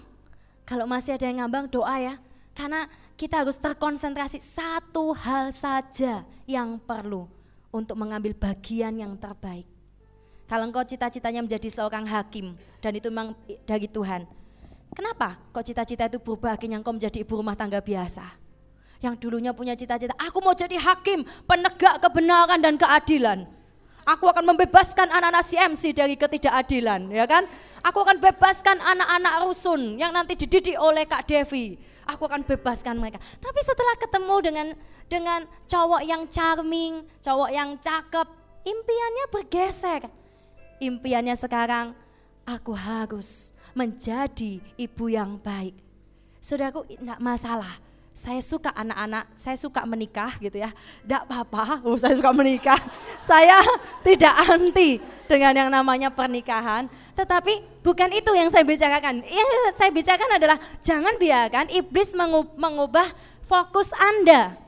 Kalau 0.66 0.86
masih 0.88 1.18
ada 1.18 1.28
yang 1.28 1.44
ngambang, 1.44 1.70
doa 1.70 1.96
ya. 2.00 2.16
Karena 2.56 2.88
kita 3.20 3.44
harus 3.44 3.60
terkonsentrasi 3.60 4.40
satu 4.40 5.12
hal 5.16 5.52
saja 5.52 6.24
yang 6.48 6.80
perlu 6.80 7.28
untuk 7.72 8.00
mengambil 8.00 8.32
bagian 8.32 8.96
yang 8.96 9.16
terbaik. 9.20 9.68
Kalau 10.46 10.70
engkau 10.70 10.86
cita-citanya 10.86 11.42
menjadi 11.42 11.68
seorang 11.68 12.06
hakim 12.06 12.54
dan 12.78 12.92
itu 12.94 13.10
memang 13.10 13.34
dari 13.66 13.90
Tuhan. 13.90 14.30
Kenapa 14.94 15.42
kok 15.52 15.66
cita-cita 15.66 16.08
itu 16.08 16.22
berubah 16.22 16.56
akhirnya 16.56 16.80
engkau 16.80 16.94
menjadi 16.94 17.26
ibu 17.26 17.34
rumah 17.42 17.58
tangga 17.58 17.82
biasa? 17.82 18.45
Yang 19.04 19.16
dulunya 19.20 19.52
punya 19.52 19.76
cita-cita, 19.76 20.16
aku 20.16 20.40
mau 20.40 20.56
jadi 20.56 20.76
hakim, 20.80 21.24
penegak 21.48 22.00
kebenaran 22.00 22.60
dan 22.60 22.76
keadilan. 22.80 23.48
Aku 24.06 24.30
akan 24.30 24.46
membebaskan 24.54 25.10
anak-anak 25.10 25.42
CMC 25.42 25.84
dari 25.98 26.14
ketidakadilan, 26.14 27.10
ya 27.10 27.26
kan? 27.26 27.50
Aku 27.82 28.02
akan 28.02 28.18
bebaskan 28.22 28.78
anak-anak 28.82 29.34
rusun 29.46 29.98
yang 29.98 30.14
nanti 30.14 30.38
dididik 30.38 30.78
oleh 30.78 31.06
Kak 31.06 31.26
Devi. 31.26 31.78
Aku 32.06 32.30
akan 32.30 32.46
bebaskan 32.46 33.02
mereka. 33.02 33.18
Tapi 33.42 33.60
setelah 33.66 33.96
ketemu 33.98 34.36
dengan 34.42 34.68
dengan 35.06 35.42
cowok 35.66 36.02
yang 36.06 36.26
charming, 36.30 37.06
cowok 37.22 37.50
yang 37.50 37.78
cakep, 37.78 38.28
impiannya 38.66 39.26
bergeser. 39.30 40.02
Impiannya 40.82 41.34
sekarang, 41.38 41.94
aku 42.46 42.74
harus 42.74 43.54
menjadi 43.74 44.62
ibu 44.78 45.06
yang 45.10 45.38
baik. 45.42 45.78
Saudaraku, 46.42 46.86
tidak 46.90 47.18
masalah 47.22 47.85
saya 48.16 48.40
suka 48.40 48.72
anak-anak, 48.72 49.28
saya 49.36 49.60
suka 49.60 49.84
menikah 49.84 50.32
gitu 50.40 50.56
ya. 50.56 50.72
Tidak 51.04 51.28
apa-apa, 51.28 51.80
oh, 51.86 52.00
saya 52.00 52.16
suka 52.16 52.32
menikah. 52.32 52.80
saya 53.20 53.60
tidak 54.08 54.34
anti 54.48 55.04
dengan 55.28 55.52
yang 55.52 55.70
namanya 55.70 56.08
pernikahan. 56.08 56.88
Tetapi 57.12 57.84
bukan 57.84 58.10
itu 58.16 58.32
yang 58.32 58.48
saya 58.48 58.64
bicarakan. 58.64 59.20
Yang 59.28 59.48
saya 59.76 59.92
bicarakan 59.92 60.32
adalah 60.40 60.58
jangan 60.80 61.20
biarkan 61.20 61.68
iblis 61.76 62.16
mengubah 62.56 63.12
fokus 63.44 63.92
Anda 63.94 64.65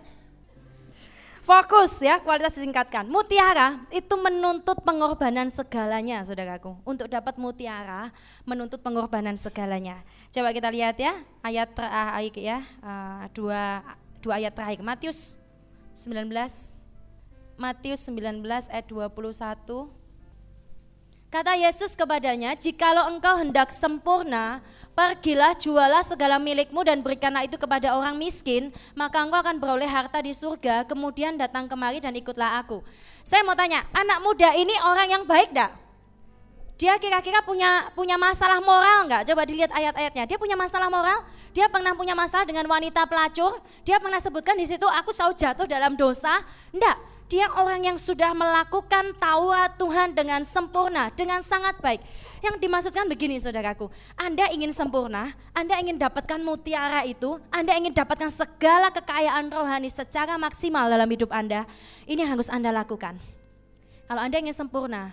Fokus 1.47 2.03
ya, 2.03 2.19
kualitas 2.19 2.59
disingkatkan. 2.59 3.07
Mutiara 3.07 3.79
itu 3.95 4.19
menuntut 4.19 4.83
pengorbanan 4.83 5.47
segalanya, 5.47 6.19
saudaraku. 6.19 6.75
Untuk 6.83 7.07
dapat 7.07 7.39
mutiara, 7.39 8.11
menuntut 8.43 8.83
pengorbanan 8.83 9.39
segalanya. 9.39 10.03
Coba 10.27 10.51
kita 10.51 10.67
lihat 10.67 10.99
ya, 10.99 11.15
ayat 11.39 11.71
terakhir 11.71 12.35
ya, 12.35 12.67
uh, 12.83 13.31
dua, 13.31 13.79
dua 14.19 14.43
ayat 14.43 14.51
terakhir. 14.59 14.83
Matius 14.83 15.39
19, 15.95 16.27
Matius 17.55 18.03
19 18.11 18.43
ayat 18.67 18.83
21. 18.91 19.87
Kata 21.27 21.59
Yesus 21.59 21.91
kepadanya, 21.91 22.55
jikalau 22.55 23.11
engkau 23.11 23.35
hendak 23.35 23.67
sempurna, 23.75 24.63
Pergilah, 24.97 25.53
jualah 25.53 26.01
segala 26.01 26.41
milikmu 26.41 26.81
dan 26.81 27.05
berikanlah 27.05 27.45
itu 27.45 27.53
kepada 27.53 27.93
orang 27.93 28.17
miskin, 28.17 28.73
maka 28.97 29.21
engkau 29.21 29.37
akan 29.37 29.61
beroleh 29.61 29.85
harta 29.85 30.17
di 30.25 30.33
surga, 30.33 30.89
kemudian 30.89 31.37
datang 31.37 31.69
kemari 31.69 32.01
dan 32.01 32.17
ikutlah 32.17 32.57
aku. 32.57 32.81
Saya 33.21 33.45
mau 33.45 33.53
tanya, 33.53 33.85
anak 33.93 34.25
muda 34.25 34.57
ini 34.57 34.73
orang 34.81 35.05
yang 35.05 35.23
baik 35.29 35.53
enggak? 35.53 35.69
Dia 36.81 36.97
kira-kira 36.97 37.45
punya 37.45 37.93
punya 37.93 38.17
masalah 38.17 38.57
moral 38.57 39.05
enggak? 39.05 39.21
Coba 39.29 39.45
dilihat 39.45 39.69
ayat-ayatnya. 39.69 40.25
Dia 40.25 40.37
punya 40.41 40.57
masalah 40.57 40.89
moral? 40.89 41.21
Dia 41.53 41.69
pernah 41.69 41.93
punya 41.93 42.17
masalah 42.17 42.49
dengan 42.49 42.65
wanita 42.65 43.05
pelacur? 43.05 43.61
Dia 43.85 44.01
pernah 44.01 44.17
sebutkan 44.17 44.57
di 44.57 44.65
situ 44.65 44.89
aku 44.89 45.13
selalu 45.13 45.37
jatuh 45.37 45.69
dalam 45.69 45.93
dosa? 45.93 46.41
Enggak 46.73 46.97
dia 47.27 47.51
orang 47.59 47.91
yang 47.91 47.97
sudah 47.99 48.31
melakukan 48.31 49.11
Taurat 49.19 49.75
Tuhan 49.75 50.15
dengan 50.15 50.39
sempurna, 50.47 51.11
dengan 51.11 51.43
sangat 51.43 51.75
baik. 51.83 51.99
Yang 52.39 52.55
dimaksudkan 52.63 53.03
begini 53.03 53.35
saudaraku, 53.35 53.91
Anda 54.15 54.47
ingin 54.55 54.71
sempurna, 54.71 55.35
Anda 55.51 55.75
ingin 55.83 55.99
dapatkan 55.99 56.39
mutiara 56.39 57.03
itu, 57.03 57.35
Anda 57.51 57.75
ingin 57.75 57.91
dapatkan 57.91 58.31
segala 58.31 58.87
kekayaan 58.95 59.51
rohani 59.51 59.91
secara 59.91 60.39
maksimal 60.39 60.87
dalam 60.87 61.07
hidup 61.11 61.27
Anda, 61.35 61.67
ini 62.07 62.23
harus 62.23 62.47
Anda 62.47 62.71
lakukan. 62.71 63.19
Kalau 64.07 64.21
Anda 64.23 64.39
ingin 64.39 64.55
sempurna, 64.55 65.11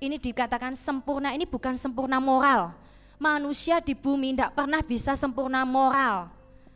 ini 0.00 0.16
dikatakan 0.16 0.72
sempurna 0.72 1.36
ini 1.36 1.44
bukan 1.44 1.76
sempurna 1.76 2.16
moral. 2.16 2.72
Manusia 3.20 3.80
di 3.80 3.92
bumi 3.92 4.32
tidak 4.32 4.56
pernah 4.56 4.80
bisa 4.80 5.12
sempurna 5.12 5.68
moral. 5.68 6.32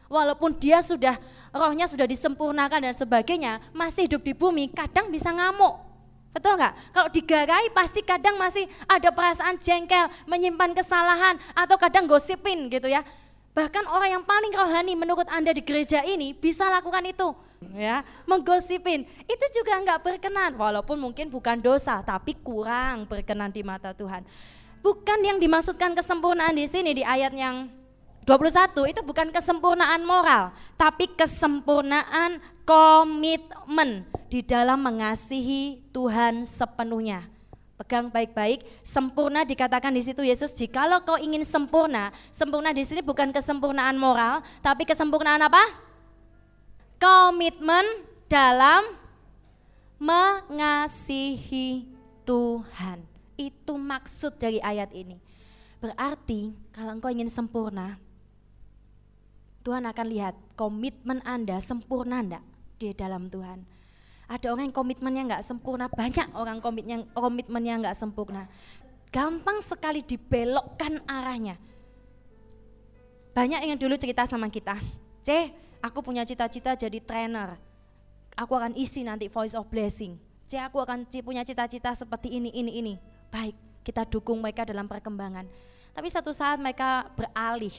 Walaupun 0.09 0.53
dia 0.57 0.85
sudah 0.85 1.17
rohnya 1.51 1.87
sudah 1.87 2.07
disempurnakan 2.07 2.91
dan 2.91 2.95
sebagainya, 2.95 3.59
masih 3.75 4.07
hidup 4.07 4.23
di 4.23 4.35
bumi, 4.35 4.71
kadang 4.71 5.11
bisa 5.11 5.31
ngamuk. 5.31 5.91
Betul 6.31 6.63
nggak? 6.63 6.95
Kalau 6.95 7.09
digarai 7.11 7.67
pasti 7.75 8.07
kadang 8.07 8.39
masih 8.39 8.71
ada 8.87 9.11
perasaan 9.11 9.59
jengkel, 9.59 10.07
menyimpan 10.31 10.71
kesalahan, 10.79 11.35
atau 11.59 11.75
kadang 11.75 12.07
gosipin 12.07 12.71
gitu 12.71 12.87
ya. 12.87 13.03
Bahkan 13.51 13.91
orang 13.91 14.15
yang 14.15 14.23
paling 14.23 14.55
rohani 14.55 14.95
menurut 14.95 15.27
Anda 15.27 15.51
di 15.51 15.59
gereja 15.59 16.07
ini 16.07 16.31
bisa 16.31 16.71
lakukan 16.71 17.03
itu. 17.03 17.35
ya 17.75 18.07
Menggosipin, 18.31 19.05
itu 19.27 19.47
juga 19.59 19.75
nggak 19.83 20.07
berkenan. 20.07 20.55
Walaupun 20.55 21.03
mungkin 21.03 21.27
bukan 21.27 21.59
dosa, 21.59 21.99
tapi 22.07 22.39
kurang 22.39 23.11
berkenan 23.11 23.51
di 23.51 23.67
mata 23.67 23.91
Tuhan. 23.91 24.23
Bukan 24.81 25.19
yang 25.27 25.43
dimaksudkan 25.43 25.93
kesempurnaan 25.99 26.55
di 26.55 26.65
sini 26.65 26.95
di 26.95 27.03
ayat 27.03 27.35
yang 27.35 27.80
21 28.31 28.95
itu 28.95 29.01
bukan 29.03 29.35
kesempurnaan 29.35 30.07
moral, 30.07 30.55
tapi 30.79 31.11
kesempurnaan 31.19 32.39
komitmen 32.63 34.07
di 34.31 34.39
dalam 34.47 34.79
mengasihi 34.79 35.83
Tuhan 35.91 36.47
sepenuhnya. 36.47 37.27
Pegang 37.75 38.07
baik-baik, 38.07 38.63
sempurna 38.87 39.43
dikatakan 39.43 39.91
di 39.91 39.99
situ 39.99 40.23
Yesus, 40.23 40.55
jikalau 40.55 41.03
kau 41.03 41.19
ingin 41.19 41.43
sempurna, 41.43 42.15
sempurna 42.31 42.71
di 42.71 42.87
sini 42.87 43.03
bukan 43.03 43.35
kesempurnaan 43.35 43.99
moral, 43.99 44.47
tapi 44.63 44.87
kesempurnaan 44.87 45.43
apa? 45.43 45.65
Komitmen 47.03 47.83
dalam 48.31 48.95
mengasihi 49.99 51.89
Tuhan. 52.23 53.03
Itu 53.35 53.75
maksud 53.75 54.39
dari 54.39 54.63
ayat 54.63 54.95
ini. 54.95 55.19
Berarti 55.81 56.53
kalau 56.71 56.95
engkau 56.95 57.09
ingin 57.09 57.33
sempurna, 57.33 57.97
Tuhan 59.61 59.85
akan 59.85 60.07
lihat 60.09 60.35
komitmen 60.57 61.21
Anda 61.25 61.61
sempurna 61.61 62.25
enggak 62.25 62.45
di 62.81 62.97
dalam 62.97 63.29
Tuhan. 63.29 63.61
Ada 64.31 64.55
orang 64.55 64.71
yang 64.71 64.77
komitmennya 64.77 65.23
enggak 65.27 65.45
sempurna, 65.45 65.91
banyak 65.91 66.33
orang 66.33 66.63
komitmennya 66.63 67.05
komitmennya 67.13 67.75
enggak 67.83 67.97
sempurna. 67.99 68.49
Gampang 69.11 69.59
sekali 69.59 70.07
dibelokkan 70.07 71.03
arahnya. 71.05 71.59
Banyak 73.35 73.67
yang 73.67 73.79
dulu 73.79 73.99
cerita 73.99 74.23
sama 74.27 74.47
kita, 74.47 74.79
C, 75.23 75.51
aku 75.83 76.01
punya 76.01 76.23
cita-cita 76.23 76.75
jadi 76.75 76.99
trainer. 77.03 77.59
Aku 78.39 78.55
akan 78.55 78.75
isi 78.79 79.03
nanti 79.03 79.27
voice 79.27 79.59
of 79.59 79.67
blessing. 79.67 80.17
C, 80.47 80.59
aku 80.59 80.83
akan 80.83 81.07
punya 81.23 81.43
cita-cita 81.47 81.95
seperti 81.95 82.33
ini, 82.39 82.51
ini, 82.55 82.73
ini. 82.81 82.95
Baik, 83.31 83.55
kita 83.87 84.07
dukung 84.07 84.43
mereka 84.43 84.67
dalam 84.67 84.87
perkembangan. 84.87 85.47
Tapi 85.95 86.09
satu 86.11 86.31
saat 86.31 86.59
mereka 86.59 87.11
beralih, 87.19 87.75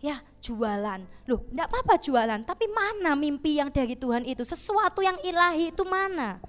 ya 0.00 0.24
jualan. 0.40 1.04
Loh, 1.28 1.40
enggak 1.52 1.68
apa-apa 1.68 1.94
jualan, 2.00 2.40
tapi 2.42 2.66
mana 2.72 3.12
mimpi 3.14 3.60
yang 3.60 3.68
dari 3.68 3.94
Tuhan 3.94 4.24
itu? 4.24 4.42
Sesuatu 4.42 5.04
yang 5.04 5.16
ilahi 5.20 5.70
itu 5.70 5.84
mana? 5.84 6.40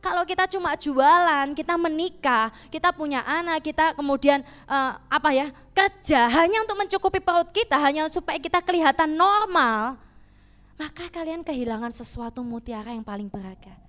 Kalau 0.00 0.22
kita 0.24 0.46
cuma 0.46 0.76
jualan, 0.76 1.50
kita 1.56 1.74
menikah, 1.76 2.52
kita 2.68 2.92
punya 2.92 3.24
anak, 3.24 3.64
kita 3.64 3.96
kemudian 3.96 4.44
uh, 4.68 5.02
apa 5.08 5.30
ya 5.34 5.50
kerja 5.72 6.30
hanya 6.30 6.62
untuk 6.62 6.78
mencukupi 6.78 7.18
perut 7.20 7.50
kita, 7.50 7.76
hanya 7.80 8.06
supaya 8.06 8.38
kita 8.38 8.62
kelihatan 8.62 9.12
normal, 9.18 9.98
maka 10.76 11.08
kalian 11.10 11.42
kehilangan 11.42 11.90
sesuatu 11.90 12.44
mutiara 12.44 12.92
yang 12.92 13.02
paling 13.02 13.26
berharga. 13.26 13.85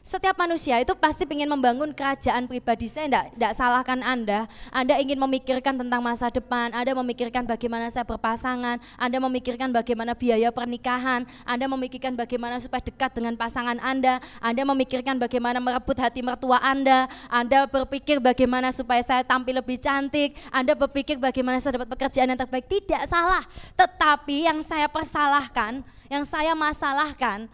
Setiap 0.00 0.32
manusia 0.40 0.80
itu 0.80 0.96
pasti 0.96 1.28
ingin 1.28 1.44
membangun 1.44 1.92
kerajaan 1.92 2.48
pribadi. 2.48 2.88
Saya 2.88 3.04
tidak, 3.04 3.24
tidak 3.36 3.52
salahkan 3.52 4.00
Anda. 4.00 4.48
Anda 4.72 4.96
ingin 4.96 5.20
memikirkan 5.20 5.76
tentang 5.76 6.00
masa 6.00 6.32
depan, 6.32 6.72
Anda 6.72 6.96
memikirkan 6.96 7.44
bagaimana 7.44 7.92
saya 7.92 8.08
berpasangan, 8.08 8.80
Anda 8.96 9.18
memikirkan 9.20 9.68
bagaimana 9.68 10.16
biaya 10.16 10.48
pernikahan, 10.48 11.28
Anda 11.44 11.68
memikirkan 11.68 12.16
bagaimana 12.16 12.56
supaya 12.56 12.80
dekat 12.80 13.12
dengan 13.12 13.36
pasangan 13.36 13.76
Anda, 13.76 14.24
Anda 14.40 14.64
memikirkan 14.72 15.20
bagaimana 15.20 15.60
merebut 15.60 16.00
hati 16.00 16.24
mertua 16.24 16.56
Anda, 16.64 17.04
Anda 17.28 17.68
berpikir 17.68 18.24
bagaimana 18.24 18.72
supaya 18.72 19.04
saya 19.04 19.20
tampil 19.20 19.60
lebih 19.60 19.84
cantik, 19.84 20.32
Anda 20.48 20.72
berpikir 20.72 21.20
bagaimana 21.20 21.60
saya 21.60 21.76
dapat 21.76 21.92
pekerjaan 21.92 22.32
yang 22.32 22.40
terbaik. 22.40 22.64
Tidak 22.72 23.04
salah, 23.04 23.44
tetapi 23.76 24.48
yang 24.48 24.64
saya 24.64 24.88
persalahkan, 24.88 25.84
yang 26.08 26.24
saya 26.24 26.56
masalahkan 26.56 27.52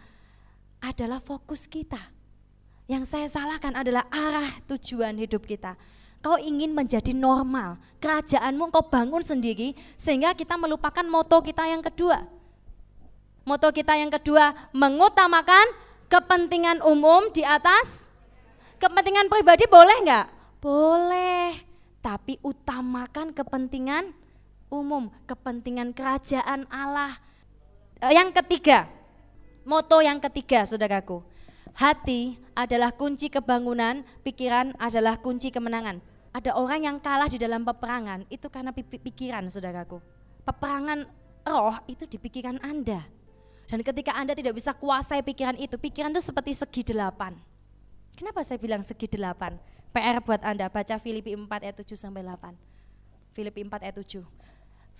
adalah 0.79 1.19
fokus 1.19 1.67
kita 1.67 2.16
yang 2.87 3.03
saya 3.03 3.27
salahkan 3.27 3.75
adalah 3.75 4.07
arah 4.07 4.47
tujuan 4.71 5.19
hidup 5.19 5.43
kita. 5.43 5.75
Kau 6.23 6.39
ingin 6.39 6.73
menjadi 6.73 7.13
normal, 7.13 7.77
kerajaanmu 8.01 8.73
kau 8.73 8.87
bangun 8.87 9.21
sendiri 9.21 9.77
sehingga 9.99 10.33
kita 10.33 10.57
melupakan 10.57 11.05
moto 11.05 11.43
kita 11.43 11.67
yang 11.67 11.83
kedua. 11.83 12.25
Moto 13.47 13.71
kita 13.71 13.95
yang 13.95 14.11
kedua 14.11 14.51
mengutamakan 14.75 15.71
kepentingan 16.11 16.83
umum 16.83 17.31
di 17.31 17.43
atas 17.43 18.07
kepentingan 18.81 19.29
pribadi 19.31 19.67
boleh 19.67 19.97
nggak? 20.03 20.25
Boleh, 20.57 21.53
tapi 22.01 22.41
utamakan 22.41 23.31
kepentingan 23.35 24.11
umum, 24.73 25.11
kepentingan 25.29 25.93
kerajaan 25.93 26.65
Allah. 26.71 27.19
Eh, 28.03 28.15
yang 28.15 28.33
ketiga, 28.33 28.89
moto 29.63 30.01
yang 30.01 30.17
ketiga 30.19 30.65
saudaraku, 30.65 31.23
Hati 31.77 32.41
adalah 32.57 32.89
kunci 32.89 33.29
kebangunan, 33.29 34.01
pikiran 34.25 34.73
adalah 34.81 35.13
kunci 35.21 35.53
kemenangan. 35.53 36.01
Ada 36.33 36.57
orang 36.57 36.89
yang 36.89 36.97
kalah 36.97 37.29
di 37.29 37.37
dalam 37.37 37.61
peperangan, 37.61 38.25
itu 38.33 38.49
karena 38.49 38.73
pikiran 38.73 39.45
saudaraku. 39.45 40.01
Peperangan 40.41 41.05
roh 41.45 41.77
itu 41.85 42.09
di 42.09 42.17
pikiran 42.17 42.57
Anda. 42.65 43.05
Dan 43.69 43.85
ketika 43.85 44.17
Anda 44.17 44.33
tidak 44.33 44.57
bisa 44.57 44.73
kuasai 44.73 45.21
pikiran 45.21 45.53
itu, 45.61 45.77
pikiran 45.77 46.09
itu 46.17 46.33
seperti 46.33 46.57
segi 46.57 46.81
delapan. 46.81 47.37
Kenapa 48.17 48.41
saya 48.41 48.57
bilang 48.57 48.81
segi 48.81 49.05
delapan? 49.05 49.61
PR 49.93 50.17
buat 50.25 50.41
Anda, 50.41 50.73
baca 50.73 50.97
Filipi 50.97 51.37
4 51.37 51.45
ayat 51.61 51.77
7 51.77 51.93
sampai 51.93 52.25
8. 52.25 52.57
Filipi 53.37 53.61
4 53.61 53.85
ayat 53.85 54.01
7. 54.01 54.25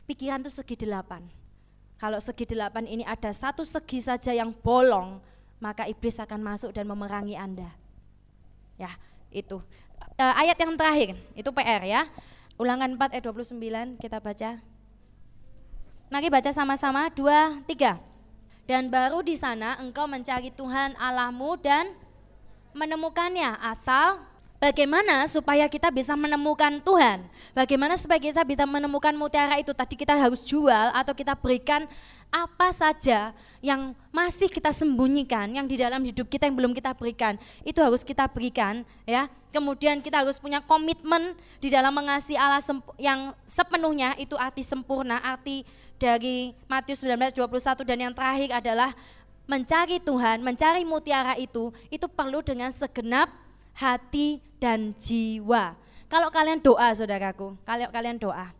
Pikiran 0.05 0.45
itu 0.45 0.53
segi 0.53 0.77
delapan. 0.77 1.25
Kalau 1.97 2.21
segi 2.21 2.45
delapan 2.45 2.85
ini 2.85 3.01
ada 3.01 3.33
satu 3.33 3.65
segi 3.65 3.97
saja 3.97 4.29
yang 4.29 4.53
bolong, 4.53 5.17
maka 5.57 5.89
iblis 5.89 6.17
akan 6.21 6.41
masuk 6.41 6.73
dan 6.73 6.85
memerangi 6.85 7.33
Anda. 7.33 7.73
Ya, 8.77 8.93
itu. 9.33 9.61
E, 10.17 10.23
ayat 10.23 10.57
yang 10.57 10.77
terakhir, 10.77 11.17
itu 11.33 11.49
PR 11.49 11.83
ya. 11.85 12.01
Ulangan 12.57 12.93
4 12.93 13.17
ayat 13.17 13.25
29 13.25 14.01
kita 14.01 14.17
baca. 14.21 14.61
Mari 16.07 16.27
baca 16.31 16.51
sama-sama, 16.53 17.09
dua, 17.11 17.61
tiga. 17.67 17.99
Dan 18.67 18.91
baru 18.91 19.23
di 19.23 19.35
sana 19.35 19.79
engkau 19.79 20.07
mencari 20.07 20.51
Tuhan 20.51 20.95
Allahmu 20.99 21.55
dan 21.59 21.95
menemukannya 22.75 23.57
asal 23.63 24.21
Bagaimana 24.57 25.29
supaya 25.29 25.69
kita 25.69 25.93
bisa 25.93 26.17
menemukan 26.17 26.81
Tuhan? 26.81 27.21
Bagaimana 27.53 27.93
supaya 27.93 28.17
kita 28.17 28.41
bisa 28.41 28.65
menemukan 28.65 29.13
mutiara 29.13 29.61
itu? 29.61 29.69
Tadi 29.69 29.93
kita 29.93 30.17
harus 30.17 30.41
jual 30.41 30.89
atau 30.97 31.13
kita 31.13 31.37
berikan 31.37 31.85
apa 32.33 32.73
saja 32.73 33.37
yang 33.67 33.91
masih 34.15 34.47
kita 34.47 34.71
sembunyikan, 34.71 35.51
yang 35.51 35.67
di 35.67 35.75
dalam 35.75 35.99
hidup 35.99 36.31
kita 36.31 36.47
yang 36.47 36.55
belum 36.55 36.71
kita 36.71 36.95
berikan, 36.95 37.35
itu 37.67 37.83
harus 37.83 38.07
kita 38.07 38.23
berikan, 38.31 38.87
ya. 39.03 39.27
Kemudian 39.51 39.99
kita 39.99 40.23
harus 40.23 40.39
punya 40.39 40.63
komitmen 40.63 41.35
di 41.59 41.67
dalam 41.67 41.91
mengasihi 41.91 42.39
Allah 42.39 42.63
yang 42.95 43.35
sepenuhnya 43.43 44.15
itu 44.15 44.39
arti 44.39 44.63
sempurna, 44.63 45.19
arti 45.19 45.67
dari 45.99 46.55
Matius 46.71 47.03
19:21 47.03 47.83
dan 47.83 47.97
yang 47.99 48.13
terakhir 48.15 48.55
adalah 48.55 48.95
mencari 49.47 49.99
Tuhan, 49.99 50.43
mencari 50.43 50.87
mutiara 50.87 51.35
itu, 51.35 51.75
itu 51.91 52.07
perlu 52.07 52.39
dengan 52.39 52.71
segenap 52.71 53.31
hati 53.75 54.39
dan 54.59 54.95
jiwa. 54.95 55.75
Kalau 56.07 56.31
kalian 56.31 56.63
doa 56.63 56.95
saudaraku, 56.95 57.59
kalau 57.67 57.87
kalian 57.91 58.15
doa, 58.15 58.55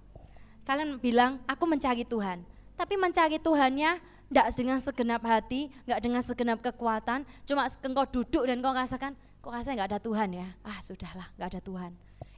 kalian 0.68 1.00
bilang 1.00 1.40
aku 1.48 1.64
mencari 1.64 2.04
Tuhan. 2.04 2.44
Tapi 2.78 2.94
mencari 2.94 3.42
Tuhannya 3.42 3.98
tidak 4.28 4.48
dengan 4.60 4.78
segenap 4.78 5.22
hati, 5.24 5.72
nggak 5.88 6.00
dengan 6.04 6.22
segenap 6.22 6.60
kekuatan, 6.60 7.24
cuma 7.48 7.64
engkau 7.80 8.06
duduk 8.20 8.44
dan 8.44 8.60
kau 8.60 8.76
rasakan, 8.76 9.16
kok 9.40 9.52
rasanya 9.52 9.84
nggak 9.84 9.90
ada 9.96 10.00
Tuhan 10.04 10.30
ya? 10.36 10.48
Ah 10.68 10.80
sudahlah, 10.84 11.28
nggak 11.40 11.50
ada 11.56 11.62
Tuhan. 11.64 11.92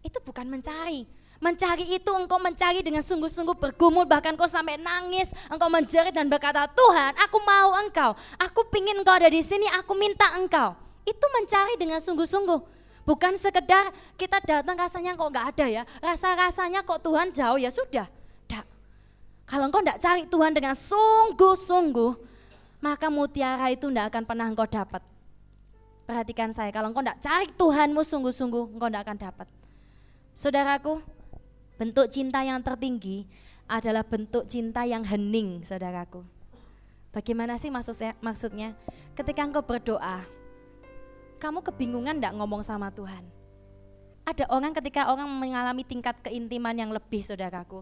Itu 0.06 0.22
bukan 0.22 0.46
mencari. 0.46 1.10
Mencari 1.40 1.88
itu 1.96 2.12
engkau 2.12 2.36
mencari 2.36 2.84
dengan 2.84 3.00
sungguh-sungguh 3.00 3.56
bergumul, 3.58 4.04
bahkan 4.06 4.36
kau 4.36 4.46
sampai 4.46 4.78
nangis, 4.78 5.32
engkau 5.50 5.72
menjerit 5.72 6.14
dan 6.14 6.28
berkata, 6.28 6.68
Tuhan 6.68 7.16
aku 7.16 7.38
mau 7.42 7.74
engkau, 7.80 8.14
aku 8.38 8.68
pingin 8.70 9.00
engkau 9.00 9.16
ada 9.16 9.32
di 9.32 9.42
sini, 9.42 9.66
aku 9.74 9.96
minta 9.96 10.36
engkau. 10.36 10.76
Itu 11.08 11.26
mencari 11.32 11.80
dengan 11.80 11.98
sungguh-sungguh. 12.04 12.78
Bukan 13.08 13.34
sekedar 13.40 13.90
kita 14.20 14.38
datang 14.46 14.78
rasanya 14.78 15.18
kok 15.18 15.30
nggak 15.32 15.48
ada 15.58 15.66
ya, 15.66 15.84
rasa-rasanya 16.04 16.86
kok 16.86 17.02
Tuhan 17.02 17.34
jauh 17.34 17.58
ya 17.58 17.74
sudah. 17.74 18.19
Kalau 19.50 19.66
engkau 19.66 19.82
tidak 19.82 19.98
cari 19.98 20.30
Tuhan 20.30 20.54
dengan 20.54 20.78
sungguh-sungguh, 20.78 22.12
maka 22.86 23.10
mutiara 23.10 23.74
itu 23.74 23.90
tidak 23.90 24.14
akan 24.14 24.24
pernah 24.30 24.46
engkau 24.46 24.70
dapat. 24.70 25.02
Perhatikan 26.06 26.54
saya, 26.54 26.70
kalau 26.70 26.94
engkau 26.94 27.02
tidak 27.02 27.18
cari 27.18 27.50
Tuhanmu 27.58 28.02
sungguh-sungguh, 28.06 28.78
engkau 28.78 28.94
tidak 28.94 29.10
akan 29.10 29.18
dapat. 29.18 29.48
Saudaraku, 30.38 31.02
bentuk 31.82 32.14
cinta 32.14 32.46
yang 32.46 32.62
tertinggi 32.62 33.26
adalah 33.66 34.06
bentuk 34.06 34.46
cinta 34.46 34.86
yang 34.86 35.02
hening, 35.02 35.66
saudaraku. 35.66 36.22
Bagaimana 37.10 37.58
sih 37.58 37.74
maksudnya? 37.74 38.14
Maksudnya, 38.22 38.78
ketika 39.18 39.42
engkau 39.42 39.66
berdoa, 39.66 40.22
kamu 41.42 41.66
kebingungan 41.66 42.22
enggak 42.22 42.38
ngomong 42.38 42.62
sama 42.62 42.94
Tuhan? 42.94 43.26
Ada 44.30 44.46
orang 44.54 44.78
ketika 44.78 45.10
orang 45.10 45.26
mengalami 45.26 45.82
tingkat 45.82 46.22
keintiman 46.22 46.78
yang 46.78 46.94
lebih 46.94 47.26
saudaraku. 47.26 47.82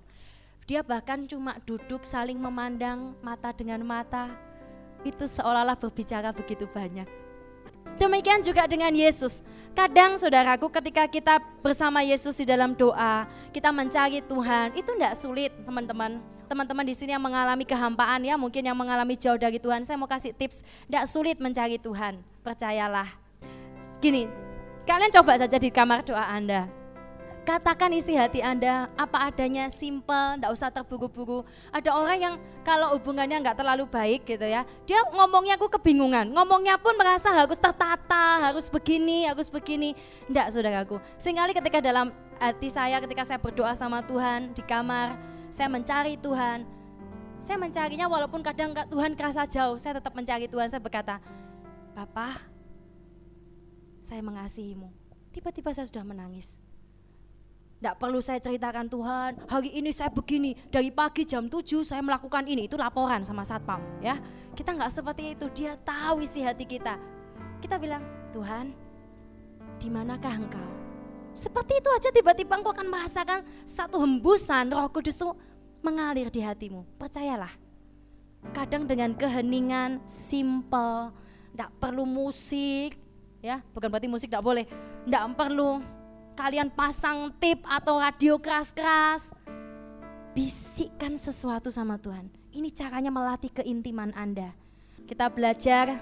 Dia 0.67 0.83
bahkan 0.83 1.23
cuma 1.23 1.55
duduk 1.63 2.03
saling 2.03 2.35
memandang 2.35 3.15
mata 3.23 3.55
dengan 3.55 3.79
mata. 3.87 4.27
Itu 5.07 5.23
seolah-olah 5.23 5.79
berbicara 5.79 6.35
begitu 6.35 6.67
banyak. 6.67 7.07
Demikian 7.95 8.43
juga 8.43 8.67
dengan 8.67 8.91
Yesus. 8.91 9.39
Kadang 9.71 10.19
saudaraku 10.19 10.67
ketika 10.67 11.07
kita 11.07 11.39
bersama 11.63 12.03
Yesus 12.03 12.35
di 12.35 12.43
dalam 12.43 12.75
doa, 12.75 13.31
kita 13.55 13.71
mencari 13.71 14.19
Tuhan, 14.19 14.75
itu 14.75 14.91
tidak 14.91 15.15
sulit 15.15 15.55
teman-teman. 15.63 16.19
Teman-teman 16.51 16.83
di 16.83 16.95
sini 16.99 17.15
yang 17.15 17.23
mengalami 17.23 17.63
kehampaan 17.63 18.27
ya, 18.27 18.35
mungkin 18.35 18.67
yang 18.67 18.75
mengalami 18.75 19.15
jauh 19.15 19.39
dari 19.39 19.63
Tuhan, 19.63 19.87
saya 19.87 19.95
mau 19.95 20.11
kasih 20.11 20.35
tips, 20.35 20.67
tidak 20.83 21.07
sulit 21.07 21.39
mencari 21.39 21.79
Tuhan, 21.79 22.19
percayalah. 22.43 23.07
Gini, 24.03 24.27
kalian 24.83 25.15
coba 25.15 25.39
saja 25.39 25.55
di 25.55 25.71
kamar 25.71 26.03
doa 26.03 26.27
Anda. 26.27 26.76
Katakan 27.47 27.95
isi 27.95 28.11
hati 28.11 28.43
Anda 28.43 28.91
apa 28.99 29.31
adanya, 29.31 29.71
simple, 29.71 30.35
tidak 30.35 30.51
usah 30.51 30.67
terburu-buru. 30.67 31.47
Ada 31.71 31.95
orang 31.95 32.17
yang 32.19 32.35
kalau 32.67 32.91
hubungannya 32.99 33.39
nggak 33.39 33.63
terlalu 33.63 33.87
baik 33.87 34.27
gitu 34.27 34.43
ya, 34.43 34.67
dia 34.83 34.99
ngomongnya 35.15 35.55
aku 35.55 35.71
kebingungan. 35.71 36.27
Ngomongnya 36.27 36.75
pun 36.75 36.91
merasa 36.99 37.31
harus 37.31 37.55
tertata, 37.55 38.51
harus 38.51 38.67
begini, 38.67 39.31
harus 39.31 39.47
begini. 39.47 39.95
Enggak 40.27 40.51
saudaraku. 40.51 40.99
Sehingga 41.15 41.47
ketika 41.55 41.79
dalam 41.79 42.11
hati 42.35 42.67
saya, 42.67 42.99
ketika 42.99 43.23
saya 43.23 43.39
berdoa 43.39 43.71
sama 43.79 44.03
Tuhan 44.03 44.51
di 44.51 44.59
kamar, 44.67 45.15
saya 45.47 45.71
mencari 45.71 46.19
Tuhan. 46.19 46.67
Saya 47.39 47.55
mencarinya 47.55 48.11
walaupun 48.11 48.43
kadang 48.43 48.75
Tuhan 48.91 49.15
kerasa 49.15 49.47
jauh, 49.47 49.79
saya 49.79 50.03
tetap 50.03 50.11
mencari 50.11 50.51
Tuhan. 50.51 50.67
Saya 50.67 50.83
berkata, 50.83 51.23
Bapak, 51.95 52.43
saya 54.03 54.19
mengasihimu. 54.19 54.91
Tiba-tiba 55.31 55.71
saya 55.71 55.87
sudah 55.87 56.03
menangis. 56.03 56.59
Tidak 57.77 57.95
perlu 58.01 58.17
saya 58.17 58.41
ceritakan 58.41 58.89
Tuhan, 58.89 59.37
hari 59.45 59.69
ini 59.77 59.93
saya 59.93 60.09
begini, 60.09 60.57
dari 60.73 60.89
pagi 60.89 61.29
jam 61.29 61.45
7 61.45 61.85
saya 61.85 62.01
melakukan 62.01 62.41
ini, 62.49 62.65
itu 62.65 62.73
laporan 62.73 63.21
sama 63.21 63.45
satpam 63.45 63.77
ya. 64.01 64.17
Kita 64.57 64.73
nggak 64.73 64.89
seperti 64.89 65.37
itu, 65.37 65.45
dia 65.53 65.77
tahu 65.85 66.25
isi 66.25 66.41
hati 66.41 66.65
kita. 66.65 66.97
Kita 67.61 67.77
bilang, 67.77 68.01
Tuhan, 68.33 68.73
di 69.77 69.93
manakah 69.93 70.33
engkau? 70.41 70.69
Seperti 71.37 71.77
itu 71.77 71.89
aja 71.93 72.09
tiba-tiba 72.09 72.57
engkau 72.57 72.73
akan 72.73 72.89
merasakan 72.89 73.45
satu 73.61 74.01
hembusan 74.01 74.73
roh 74.73 74.89
kudus 74.89 75.13
itu 75.13 75.29
mengalir 75.85 76.33
di 76.33 76.41
hatimu. 76.41 76.81
Percayalah, 76.97 77.53
kadang 78.57 78.89
dengan 78.89 79.13
keheningan, 79.13 80.01
simple, 80.09 81.13
tidak 81.53 81.69
perlu 81.77 82.09
musik, 82.09 82.97
ya 83.37 83.61
bukan 83.69 83.87
berarti 83.93 84.09
musik 84.09 84.33
tidak 84.33 84.45
boleh 84.45 84.65
tidak 85.05 85.23
perlu 85.37 85.79
kalian 86.37 86.69
pasang 86.69 87.33
tip 87.41 87.65
atau 87.65 87.97
radio 87.97 88.37
keras-keras. 88.37 89.33
Bisikkan 90.37 91.17
sesuatu 91.17 91.73
sama 91.73 91.97
Tuhan. 91.97 92.29
Ini 92.53 92.69
caranya 92.69 93.09
melatih 93.09 93.49
keintiman 93.49 94.13
Anda. 94.13 94.53
Kita 95.09 95.33
belajar 95.33 95.97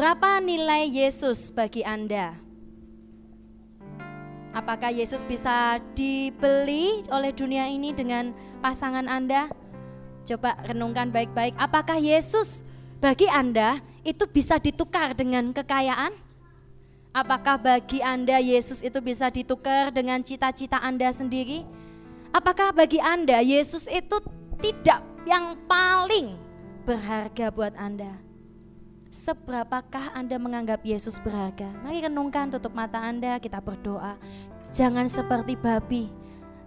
berapa 0.00 0.40
nilai 0.40 0.88
Yesus 0.88 1.52
bagi 1.52 1.84
Anda? 1.84 2.40
Apakah 4.56 4.96
Yesus 4.96 5.28
bisa 5.28 5.76
dibeli 5.92 7.04
oleh 7.12 7.36
dunia 7.36 7.68
ini 7.68 7.92
dengan 7.92 8.32
pasangan 8.64 9.04
Anda? 9.12 9.52
Coba 10.24 10.56
renungkan 10.64 11.12
baik-baik. 11.12 11.52
Apakah 11.60 12.00
Yesus 12.00 12.64
bagi 12.96 13.28
Anda 13.28 13.84
itu 14.08 14.24
bisa 14.24 14.56
ditukar 14.56 15.12
dengan 15.12 15.52
kekayaan? 15.52 16.27
Apakah 17.12 17.56
bagi 17.56 18.04
Anda 18.04 18.38
Yesus 18.38 18.84
itu 18.84 19.00
bisa 19.00 19.32
ditukar 19.32 19.90
dengan 19.90 20.20
cita-cita 20.20 20.78
Anda 20.78 21.08
sendiri? 21.10 21.64
Apakah 22.30 22.70
bagi 22.70 23.00
Anda 23.00 23.40
Yesus 23.40 23.88
itu 23.88 24.20
tidak 24.60 25.00
yang 25.24 25.56
paling 25.64 26.36
berharga 26.84 27.48
buat 27.48 27.74
Anda? 27.74 28.20
Seberapakah 29.08 30.12
Anda 30.12 30.36
menganggap 30.36 30.84
Yesus 30.84 31.16
berharga? 31.16 31.72
Mari 31.80 32.04
renungkan, 32.04 32.52
tutup 32.52 32.76
mata 32.76 33.00
Anda, 33.00 33.40
kita 33.40 33.64
berdoa. 33.64 34.20
Jangan 34.68 35.08
seperti 35.08 35.56
babi 35.56 36.12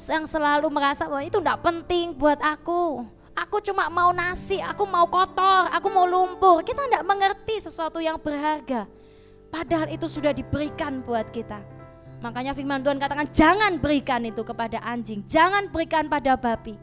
yang 0.02 0.26
selalu 0.26 0.66
merasa 0.74 1.06
bahwa 1.06 1.22
itu 1.22 1.38
tidak 1.38 1.62
penting 1.62 2.18
buat 2.18 2.42
aku 2.42 3.06
Aku 3.38 3.64
cuma 3.64 3.88
mau 3.88 4.12
nasi, 4.12 4.60
aku 4.60 4.84
mau 4.84 5.08
kotor, 5.08 5.72
aku 5.72 5.88
mau 5.88 6.04
lumpur. 6.04 6.60
Kita 6.68 6.84
tidak 6.88 7.06
mengerti 7.08 7.64
sesuatu 7.64 8.04
yang 8.04 8.20
berharga. 8.20 8.88
Padahal 9.52 9.92
itu 9.92 10.08
sudah 10.08 10.32
diberikan 10.32 11.04
buat 11.04 11.28
kita. 11.30 11.60
Makanya 12.24 12.56
firman 12.56 12.80
Tuhan 12.80 13.02
katakan 13.02 13.28
jangan 13.36 13.76
berikan 13.82 14.24
itu 14.24 14.42
kepada 14.48 14.80
anjing, 14.80 15.26
jangan 15.28 15.68
berikan 15.68 16.08
pada 16.08 16.40
babi. 16.40 16.80